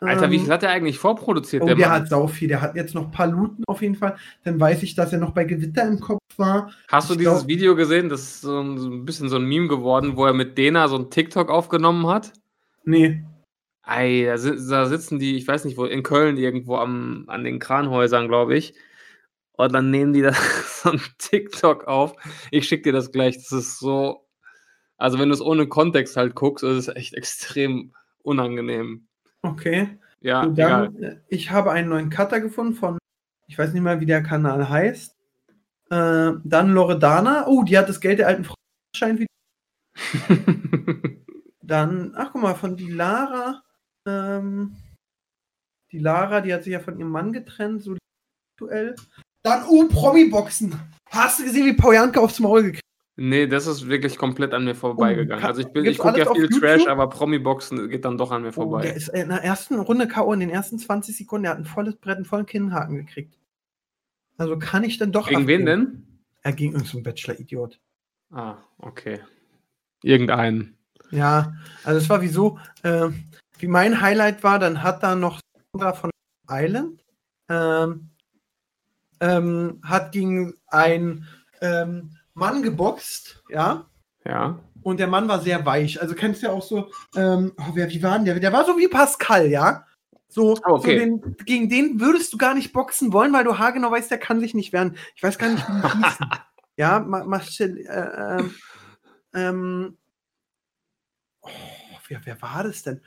[0.00, 1.62] Alter, wie Ähm, viel hat er eigentlich vorproduziert?
[1.62, 2.48] Oh, der der hat sau viel.
[2.48, 4.16] Der hat jetzt noch Paluten auf jeden Fall.
[4.44, 6.72] Dann weiß ich, dass er noch bei Gewitter im Kopf war.
[6.88, 8.08] Hast du ich dieses glaub- Video gesehen?
[8.08, 10.96] Das ist so ein, ein bisschen so ein Meme geworden, wo er mit Dena so
[10.96, 12.32] ein TikTok aufgenommen hat.
[12.84, 13.24] Nee.
[13.86, 17.58] Ey, da, da sitzen die, ich weiß nicht wo, in Köln irgendwo am, an den
[17.58, 18.74] Kranhäusern, glaube ich.
[19.52, 20.32] Und dann nehmen die da
[20.82, 22.14] so ein TikTok auf.
[22.50, 23.36] Ich schicke dir das gleich.
[23.36, 24.26] Das ist so.
[24.96, 27.92] Also, wenn du es ohne Kontext halt guckst, ist es echt extrem
[28.22, 29.06] unangenehm.
[29.44, 29.98] Okay.
[30.20, 30.90] Ja, Und egal.
[30.90, 32.98] dann, äh, ich habe einen neuen Cutter gefunden von,
[33.46, 35.14] ich weiß nicht mehr, wie der Kanal heißt.
[35.90, 37.46] Äh, dann Loredana.
[37.46, 38.54] Oh, die hat das Geld der alten Frau
[38.96, 39.28] scheint wieder.
[41.62, 43.62] Dann, ach guck mal, von die Lara.
[44.06, 44.76] Ähm,
[45.92, 47.96] die Lara, die hat sich ja von ihrem Mann getrennt, so
[48.54, 48.96] aktuell.
[49.42, 50.74] Dann, oh, Promi-Boxen.
[51.10, 52.83] Hast du gesehen, wie Paul Janke aufs Maul gekriegt
[53.16, 55.40] nee, das ist wirklich komplett an mir vorbeigegangen.
[55.42, 56.48] ka- Also, ich, bin- ich gucke ja viel?
[56.48, 58.88] Trash, aber Promi-Boxen geht dann doch an mir Oh, der vorbei.
[58.90, 60.32] ist in der ersten Runde K.O.
[60.32, 63.38] in den ersten 20 Sekunden, der hat ein volles Brett, einen vollen Kinnhaken gekriegt.
[64.36, 65.28] Also kann ich dann doch.
[65.28, 66.06] Gegen wen denn?
[66.42, 67.80] Er ging irgendein Bachelor-Idiot.
[68.30, 69.20] Ah, okay.
[70.02, 70.76] Irgendeinen.
[71.10, 71.54] Ja,
[71.84, 73.08] also es war wie so, äh,
[73.58, 75.38] wie mein Highlight war, dann hat da noch
[75.72, 76.10] Sandra von
[76.50, 77.04] Island,
[77.48, 78.10] ähm,
[79.20, 81.26] ähm, hat gegen einen
[81.60, 83.88] ähm, Mann geboxt, ja,
[84.24, 84.58] Ja.
[84.82, 86.00] und der Mann war sehr weich.
[86.00, 88.40] Also kennst du ja auch so, ähm, oh, wer, wie war denn der?
[88.40, 89.86] Der war so wie Pascal, ja.
[90.28, 90.98] So, Ah, okay.
[90.98, 94.18] so den, gegen den würdest du gar nicht boxen wollen, weil du haargenau weißt, der
[94.18, 94.96] kann sich nicht wehren.
[95.14, 96.26] Ich weiß gar nicht, wie die hießen.
[96.76, 98.54] ja, Ma Marcel, äh, ähm,
[99.32, 99.98] ähm,
[101.40, 101.48] oh,
[102.08, 103.00] wer, wer war das denn?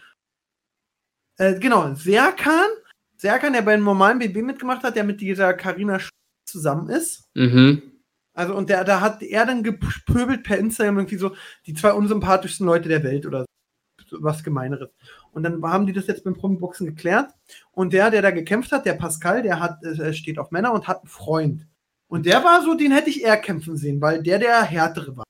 [1.38, 2.70] Äh, genau, Serkan.
[3.18, 6.00] Serkan, der bei einem normalen BB mitgemacht hat, der mit dieser Karina
[6.46, 7.24] zusammen ist.
[7.34, 7.82] Mhm.
[8.38, 11.36] Also, und der, da hat er dann gepöbelt per Instagram irgendwie so
[11.66, 13.46] die zwei unsympathischsten Leute der Welt oder
[14.06, 14.90] so, was Gemeineres.
[15.32, 17.32] Und dann haben die das jetzt beim Promi-Boxen geklärt.
[17.72, 20.88] Und der, der da gekämpft hat, der Pascal, der hat, äh, steht auf Männer und
[20.88, 21.68] hat einen Freund.
[22.08, 25.26] Und der war so, den hätte ich eher kämpfen sehen, weil der der härtere war.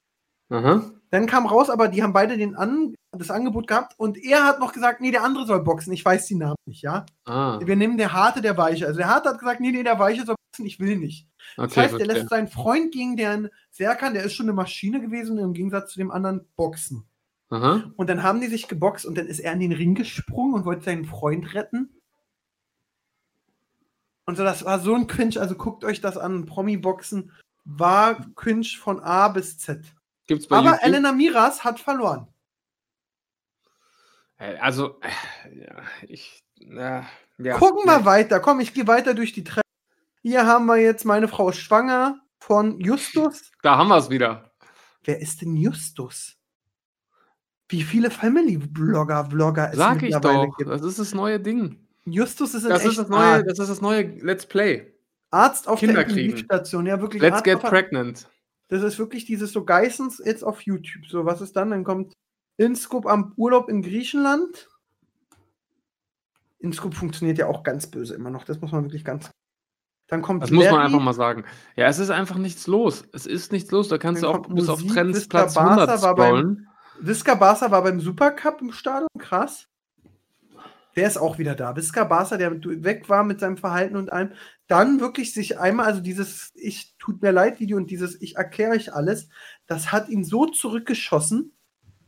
[0.49, 0.91] Aha.
[1.09, 4.59] Dann kam raus, aber die haben beide den An das Angebot gehabt und er hat
[4.59, 5.93] noch gesagt, nee, der andere soll boxen.
[5.93, 7.05] Ich weiß die Namen nicht, ja.
[7.25, 7.59] Ah.
[7.63, 8.85] Wir nehmen der Harte, der Weiche.
[8.85, 10.35] Also der Harte hat gesagt, nee, nee, der Weiche soll
[10.65, 11.27] ich will nicht.
[11.55, 12.15] Das Okay, heißt, er verstehe.
[12.15, 15.99] lässt seinen Freund gegen den Serkan, der ist schon eine Maschine gewesen, im Gegensatz zu
[15.99, 17.05] dem anderen boxen.
[17.49, 17.91] Aha.
[17.95, 20.65] Und dann haben die sich geboxt und dann ist er in den Ring gesprungen und
[20.65, 21.89] wollte seinen Freund retten.
[24.25, 26.45] Und so, das war so ein Cringe, also guckt euch das an.
[26.45, 27.31] Promi-Boxen
[27.63, 29.85] war Cringe von A bis Z.
[30.27, 30.83] Gibt's bei Aber YouTube?
[30.83, 32.27] Elena Miras hat verloren.
[34.37, 36.43] Äh, Also, äh, ja, ich.
[36.59, 37.05] Ja,
[37.37, 38.39] ja, Gucken wir weiter.
[38.39, 39.61] Komm, ich gehe weiter durch die Treppe.
[40.21, 43.51] Hier haben wir jetzt meine Frau schwanger von Justus.
[43.61, 44.51] Da haben wir es wieder.
[45.03, 46.35] Wer ist denn Justus?
[47.69, 50.55] Wie viele Family-Blogger, Vlogger es Sag ich doch.
[50.57, 50.69] gibt.
[50.69, 51.85] Das ist das neue Ding.
[52.05, 53.49] Justus ist in Das ist das neue, Arzt.
[53.49, 54.93] das ist das neue Let's Play.
[55.31, 56.09] Arzt auf Kinder der.
[56.09, 56.85] Intensivstation.
[56.85, 57.21] Ja, wirklich.
[57.21, 58.29] Let's Arzt get pregnant.
[58.69, 61.05] Das ist wirklich dieses so Geissens jetzt auf YouTube.
[61.07, 61.71] So, was ist dann?
[61.71, 62.13] Dann kommt
[62.57, 64.69] Inscope am Urlaub in Griechenland.
[66.59, 68.45] Inscope funktioniert ja auch ganz böse immer noch.
[68.45, 69.29] Das muss man wirklich ganz.
[70.07, 71.43] Dann kommt Das muss man Larry, einfach mal sagen.
[71.75, 73.03] Ja, es ist einfach nichts los.
[73.13, 73.89] Es ist nichts los.
[73.89, 76.67] Da kannst Dann du auch bis auf Trends Vista Platz Barca 100 war beim- scrollen.
[76.99, 79.07] Visca Barca war beim Supercup im Stadion.
[79.19, 79.67] Krass.
[80.95, 81.75] Der ist auch wieder da.
[81.75, 82.51] Visca Barca, der
[82.83, 84.31] weg war mit seinem Verhalten und allem.
[84.67, 88.71] Dann wirklich sich einmal, also dieses Ich tut mir leid Video und dieses Ich erkläre
[88.71, 89.29] euch alles,
[89.67, 91.53] das hat ihn so zurückgeschossen.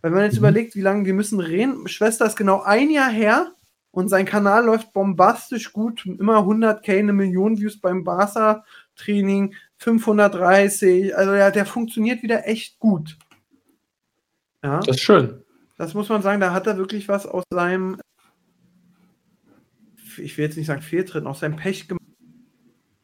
[0.01, 0.39] Wenn man jetzt Mhm.
[0.39, 3.51] überlegt, wie lange wir müssen reden, Schwester ist genau ein Jahr her
[3.91, 6.05] und sein Kanal läuft bombastisch gut.
[6.05, 11.15] Immer 100k, eine Million Views beim Barca-Training, 530.
[11.15, 13.17] Also ja, der funktioniert wieder echt gut.
[14.63, 14.79] Ja.
[14.79, 15.43] Das ist schön.
[15.77, 17.99] Das muss man sagen, da hat er wirklich was aus seinem,
[20.17, 22.03] ich will jetzt nicht sagen Fehltritt, aus seinem Pech gemacht.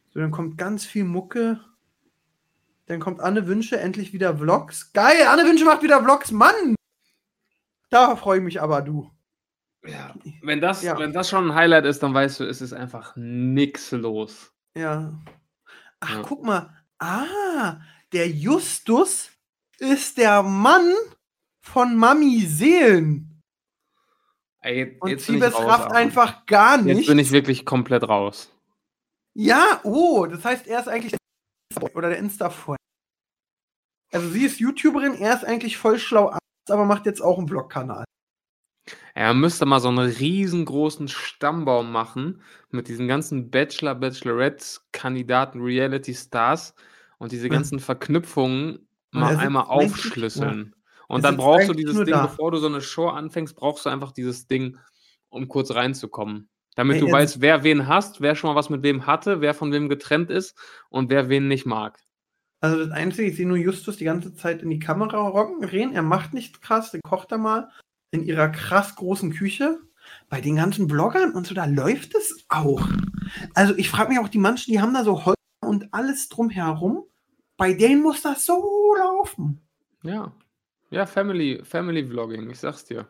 [0.10, 1.62] So, dann kommt ganz viel Mucke.
[2.88, 4.94] Dann kommt Anne Wünsche, endlich wieder Vlogs.
[4.94, 6.76] Geil, Anne Wünsche macht wieder Vlogs, Mann!
[7.90, 9.10] Da freue ich mich aber, du.
[9.88, 10.14] Ja.
[10.42, 10.98] Wenn, das, Ja.
[10.98, 14.52] wenn das schon ein Highlight ist, dann weißt du, es ist einfach nix los.
[14.76, 15.14] Ja.
[16.00, 16.22] Ach, Ja.
[16.24, 16.74] guck mal.
[17.00, 17.78] Ah,
[18.14, 19.30] der Justus
[19.80, 20.94] ist der Mann
[21.62, 23.42] von Mami Seelen.
[24.62, 26.98] Ey, Und jetzt ich Siebes rafft einfach gar nicht.
[26.98, 28.52] Jetzt bin ich wirklich komplett raus.
[29.36, 31.20] Ja, oh, das heißt, er ist eigentlich der
[31.82, 32.80] Insta- oder der Insta-Freund.
[34.12, 36.36] Also sie ist YouTuberin, er ist eigentlich voll schlau,
[36.70, 38.06] aber macht jetzt auch einen Vlog-Kanal.
[39.14, 46.76] Er müsste mal so einen riesengroßen Stammbaum machen mit diesen ganzen Bachelor, Bachelorette-Kandidaten, Reality-Stars
[47.18, 50.76] und diese ganzen Verknüpfungen mal sitzt einmal aufschlüsseln.
[51.08, 52.26] Und dann brauchst du dieses Ding, da.
[52.26, 54.78] bevor du so eine Show anfängst, brauchst du einfach dieses Ding,
[55.30, 56.50] um kurz reinzukommen.
[56.76, 59.54] Damit Ey, du weißt, wer wen hasst, wer schon mal was mit wem hatte, wer
[59.54, 60.58] von wem getrennt ist
[60.90, 62.00] und wer wen nicht mag.
[62.60, 65.94] Also das Einzige, ich sehe nur Justus die ganze Zeit in die Kamera rocken, reden.
[65.94, 67.70] Er macht nichts krass, der kocht er mal
[68.16, 69.80] in ihrer krass großen Küche.
[70.30, 72.88] Bei den ganzen Bloggern und so, da läuft es auch.
[73.54, 77.06] Also ich frage mich auch, die Menschen, die haben da so Holz und alles drumherum.
[77.58, 79.62] Bei denen muss das so laufen.
[80.04, 80.32] Ja.
[80.92, 83.08] Ja, Family, Family Vlogging, ich sag's dir.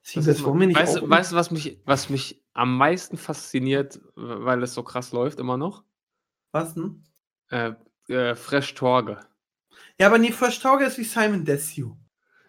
[0.00, 4.74] Sie, Das das weißt, du- weißt was mich, was mich am meisten fasziniert, weil es
[4.74, 5.84] so krass läuft immer noch?
[6.52, 7.04] Was denn?
[7.50, 7.72] Äh,
[8.08, 9.20] äh, Fresh Torge.
[9.98, 11.96] Ja, aber nee, Fresh Tauge ist wie Simon Desue.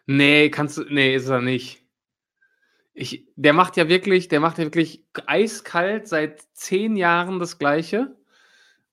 [0.06, 0.84] Nee, kannst du.
[0.84, 1.84] Nee, ist er nicht.
[2.94, 8.16] Ich, der macht ja wirklich, der macht ja wirklich eiskalt seit zehn Jahren das Gleiche.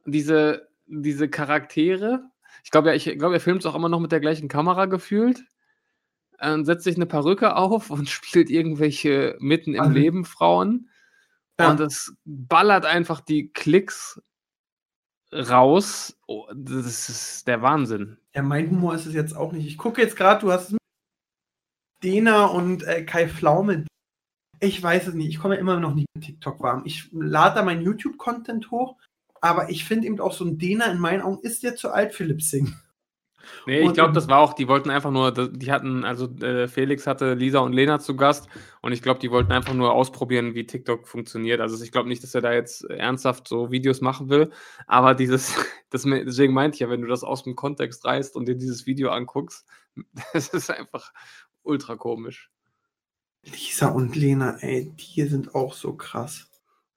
[0.06, 2.24] Diese, diese Charaktere.
[2.64, 4.86] Ich glaube, ja, ich glaube, er filmt es auch immer noch mit der gleichen Kamera
[4.86, 5.44] gefühlt.
[6.38, 10.88] Äh, setzt sich eine Perücke auf und spielt irgendwelche mitten im Also- Leben Frauen.
[11.58, 11.72] Ja.
[11.72, 14.22] Und das ballert einfach die Klicks
[15.30, 16.16] raus.
[16.26, 18.16] Oh, das ist der Wahnsinn.
[18.34, 19.66] Ja, mein Humor ist es jetzt auch nicht.
[19.66, 20.76] Ich gucke jetzt gerade, du hast es
[22.02, 23.86] Dena und äh, Kai Pflaume.
[24.60, 25.28] Ich weiß es nicht.
[25.28, 26.82] Ich komme ja immer noch nicht mit TikTok warm.
[26.84, 28.96] Ich lade da meinen YouTube-Content hoch,
[29.40, 32.14] aber ich finde eben auch so ein Dena in meinen Augen ist der zu alt
[32.14, 32.74] für Lip Sync.
[33.66, 37.06] Nee, ich glaube, das war auch, die wollten einfach nur, die hatten, also äh, Felix
[37.06, 38.48] hatte Lisa und Lena zu Gast
[38.82, 41.60] und ich glaube, die wollten einfach nur ausprobieren, wie TikTok funktioniert.
[41.60, 44.50] Also ich glaube nicht, dass er da jetzt ernsthaft so Videos machen will,
[44.86, 45.54] aber dieses,
[45.90, 48.86] das, deswegen meinte ich ja, wenn du das aus dem Kontext reißt und dir dieses
[48.86, 49.66] Video anguckst,
[50.32, 51.12] das ist einfach
[51.62, 52.50] ultra komisch.
[53.44, 56.48] Lisa und Lena, ey, die sind auch so krass.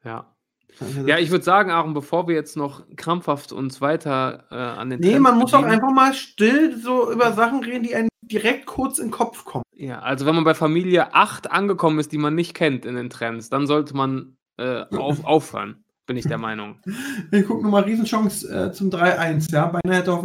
[0.04, 0.36] Ja.
[0.80, 4.90] Also Ja, ich würde sagen, Aaron, bevor wir jetzt noch krampfhaft uns weiter äh, an
[4.90, 7.96] den nee, Trends man muss auch bedienen- einfach mal still so über Sachen reden, die
[7.96, 9.64] einem direkt kurz in den Kopf kommen.
[9.76, 13.10] Ja, also wenn man bei Familie 8 angekommen ist, die man nicht kennt in den
[13.10, 16.80] Trends, dann sollte man äh, auf, aufhören, bin ich der Meinung.
[17.30, 19.68] Wir gucken nochmal Riesenchance äh, zum 3-1, ja.
[19.68, 20.24] Beinahe hätte auch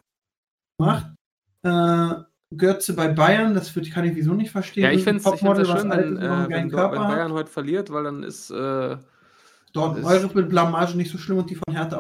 [0.79, 1.07] gemacht.
[1.63, 4.85] Äh, Götze bei Bayern, das wird, kann ich wieso nicht verstehen.
[4.85, 5.57] Ja, ich finde es schön,
[5.91, 6.99] wenn, äh, wenn, Dor- wenn.
[6.99, 8.97] Bayern heute verliert, weil dann ist, äh,
[9.75, 11.99] Dort ist- mit Blamage nicht so schlimm und die von Hertha.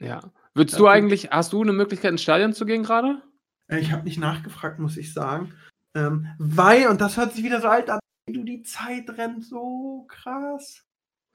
[0.00, 0.20] Ja.
[0.54, 3.22] Würdest Ja, du eigentlich, hast du eine Möglichkeit, ins Stadion zu gehen gerade?
[3.68, 5.52] Äh, Ich habe nicht nachgefragt, muss ich sagen.
[5.94, 10.04] Ähm, weil, und das hört sich wieder so alt an, du, die Zeit rennt so
[10.08, 10.84] krass.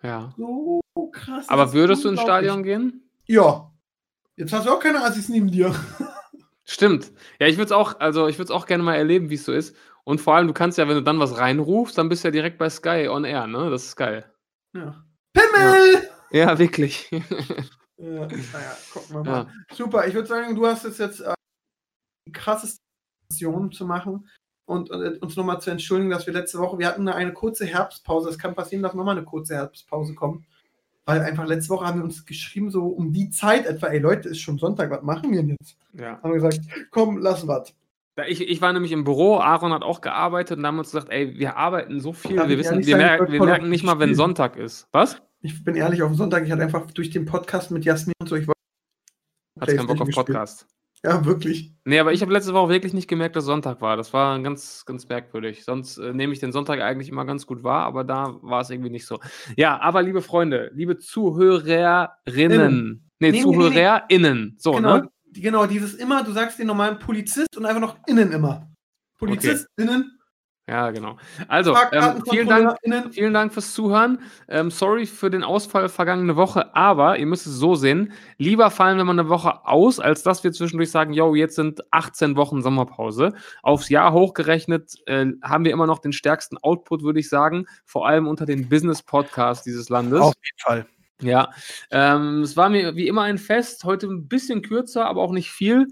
[0.04, 0.34] Ja.
[0.38, 0.82] So
[1.12, 1.48] krass.
[1.48, 2.22] Aber würdest du ins.
[2.22, 3.10] Stadion gehen?
[3.28, 3.72] Ja.
[4.36, 5.74] Jetzt hast du auch keine Assis neben dir.
[6.66, 7.12] Stimmt.
[7.40, 9.46] Ja, ich würde es auch, also ich würde es auch gerne mal erleben, wie es
[9.46, 9.76] so ist.
[10.04, 12.32] Und vor allem, du kannst ja, wenn du dann was reinrufst, dann bist du ja
[12.32, 13.70] direkt bei Sky on Air, ne?
[13.70, 14.26] Das ist geil.
[14.74, 15.04] Ja.
[15.34, 16.10] Pimmel!
[16.32, 17.10] Ja, wirklich.
[17.98, 18.28] Ja.
[18.28, 19.44] naja, gucken wir mal.
[19.46, 19.48] ja.
[19.74, 21.34] Super, ich würde sagen, du hast es jetzt äh,
[22.28, 22.82] die krasseste
[23.32, 24.30] Situation zu machen
[24.66, 27.66] und äh, uns nochmal zu entschuldigen, dass wir letzte Woche, wir hatten eine, eine kurze
[27.66, 28.30] Herbstpause.
[28.30, 30.46] Es kann passieren, dass nochmal eine kurze Herbstpause kommt.
[31.06, 34.30] Weil einfach letzte Woche haben wir uns geschrieben, so um die Zeit etwa, ey Leute,
[34.30, 35.78] ist schon Sonntag, was machen wir denn jetzt?
[35.94, 36.20] ja.
[36.22, 37.66] Haben wir gesagt, komm, wir
[38.18, 40.80] Ja, Ich, ich war nämlich im Büro, Aaron hat auch gearbeitet und da haben wir
[40.80, 43.70] uns gesagt, ey, wir arbeiten so viel, Darf wir wissen, wir, ich merken, wir merken
[43.70, 44.16] nicht mal, wenn.
[44.16, 44.88] Sonntag ist.
[44.92, 45.22] Was?
[45.42, 48.36] Ich bin ehrlich, auf Sonntag, ich hatte einfach durch den Podcast mit Jasmin und so,
[48.36, 48.60] ich wollte.
[49.60, 50.10] Hast keinen Bock auf.
[50.10, 50.68] Podcast.
[51.04, 51.72] Ja, wirklich.
[51.84, 53.96] Nee, aber ich habe letzte Woche wirklich nicht gemerkt, dass Sonntag war.
[53.96, 55.64] Das war ganz, ganz merkwürdig.
[55.64, 58.72] Sonst äh, nehme ich den Sonntag eigentlich immer ganz gut wahr, aber da war es
[58.72, 59.20] irgendwie nicht so.
[59.56, 63.42] Ja, aber liebe Freunde, liebe Zuhörerinnen, nee, nee, nee.
[63.42, 65.10] ZuhörerInnen, so, genau, ne?
[65.34, 68.68] genau, dieses immer, du sagst den normalen Polizist und einfach noch innen immer.
[69.18, 70.15] Polizist, innen,
[70.68, 71.18] Ja, genau.
[71.48, 72.76] Also, ähm, vielen Dank.
[73.12, 74.20] Vielen Dank fürs Zuhören.
[74.48, 78.98] Ähm, sorry für den Ausfall vergangene Woche, aber ihr müsst es so sehen: lieber fallen
[78.98, 82.64] wir mal eine Woche aus, als dass wir zwischendurch sagen, yo, jetzt sind 18 Wochen
[82.64, 83.34] Sommerpause.
[83.62, 88.08] Aufs Jahr hochgerechnet äh, haben wir immer noch den stärksten Output, würde ich sagen, vor
[88.08, 90.20] allem unter den Business-Podcasts dieses Landes.
[90.44, 90.86] jeden Fall.
[91.22, 91.52] Ja,
[91.92, 93.84] ähm, es war mir wie immer ein Fest.
[93.84, 95.88] Heute ein bisschen kürzer, aber auch nicht viel.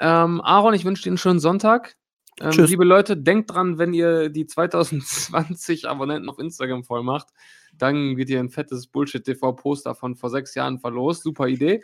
[0.00, 1.97] Ähm, Aaron, ich wünsche dir einen schönen Sonntag.
[2.40, 7.28] Ähm, liebe Leute, denkt dran, wenn ihr die 2020 Abonnenten auf Instagram voll macht,
[7.76, 11.22] dann wird ihr ein fettes Bullshit-TV-Poster von vor sechs Jahren verlost.
[11.22, 11.82] Super Idee.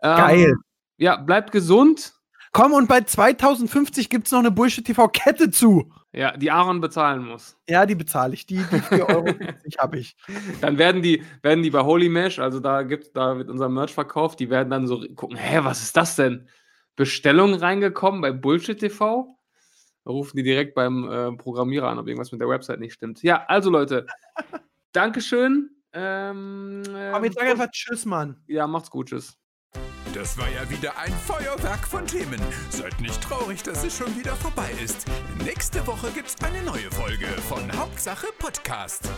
[0.00, 0.54] Ähm, Geil.
[0.98, 2.14] Ja, bleibt gesund.
[2.52, 5.92] Komm, und bei 2050 gibt es noch eine Bullshit-TV-Kette zu.
[6.12, 7.58] Ja, die Aaron bezahlen muss.
[7.68, 8.46] Ja, die bezahle ich.
[8.46, 9.26] Die, die 4,50 Euro
[9.78, 10.16] habe ich.
[10.62, 13.92] Dann werden die, werden die bei Holy Mesh, also da gibt, da wird unser Merch
[13.92, 16.48] verkauft, die werden dann so gucken, hä, was ist das denn?
[16.94, 19.35] Bestellung reingekommen bei Bullshit TV?
[20.06, 23.24] Da rufen die direkt beim äh, Programmierer an, ob irgendwas mit der Website nicht stimmt.
[23.24, 24.06] Ja, also Leute,
[24.92, 25.68] Dankeschön.
[25.92, 28.36] Ähm, Aber jetzt sag ähm, einfach Tschüss, Mann.
[28.46, 29.36] ja, macht's gut, tschüss.
[30.14, 32.40] Das war ja wieder ein Feuerwerk von Themen.
[32.70, 35.06] Seid nicht traurig, dass es schon wieder vorbei ist.
[35.44, 39.10] Nächste Woche gibt's eine neue Folge von Hauptsache Podcast.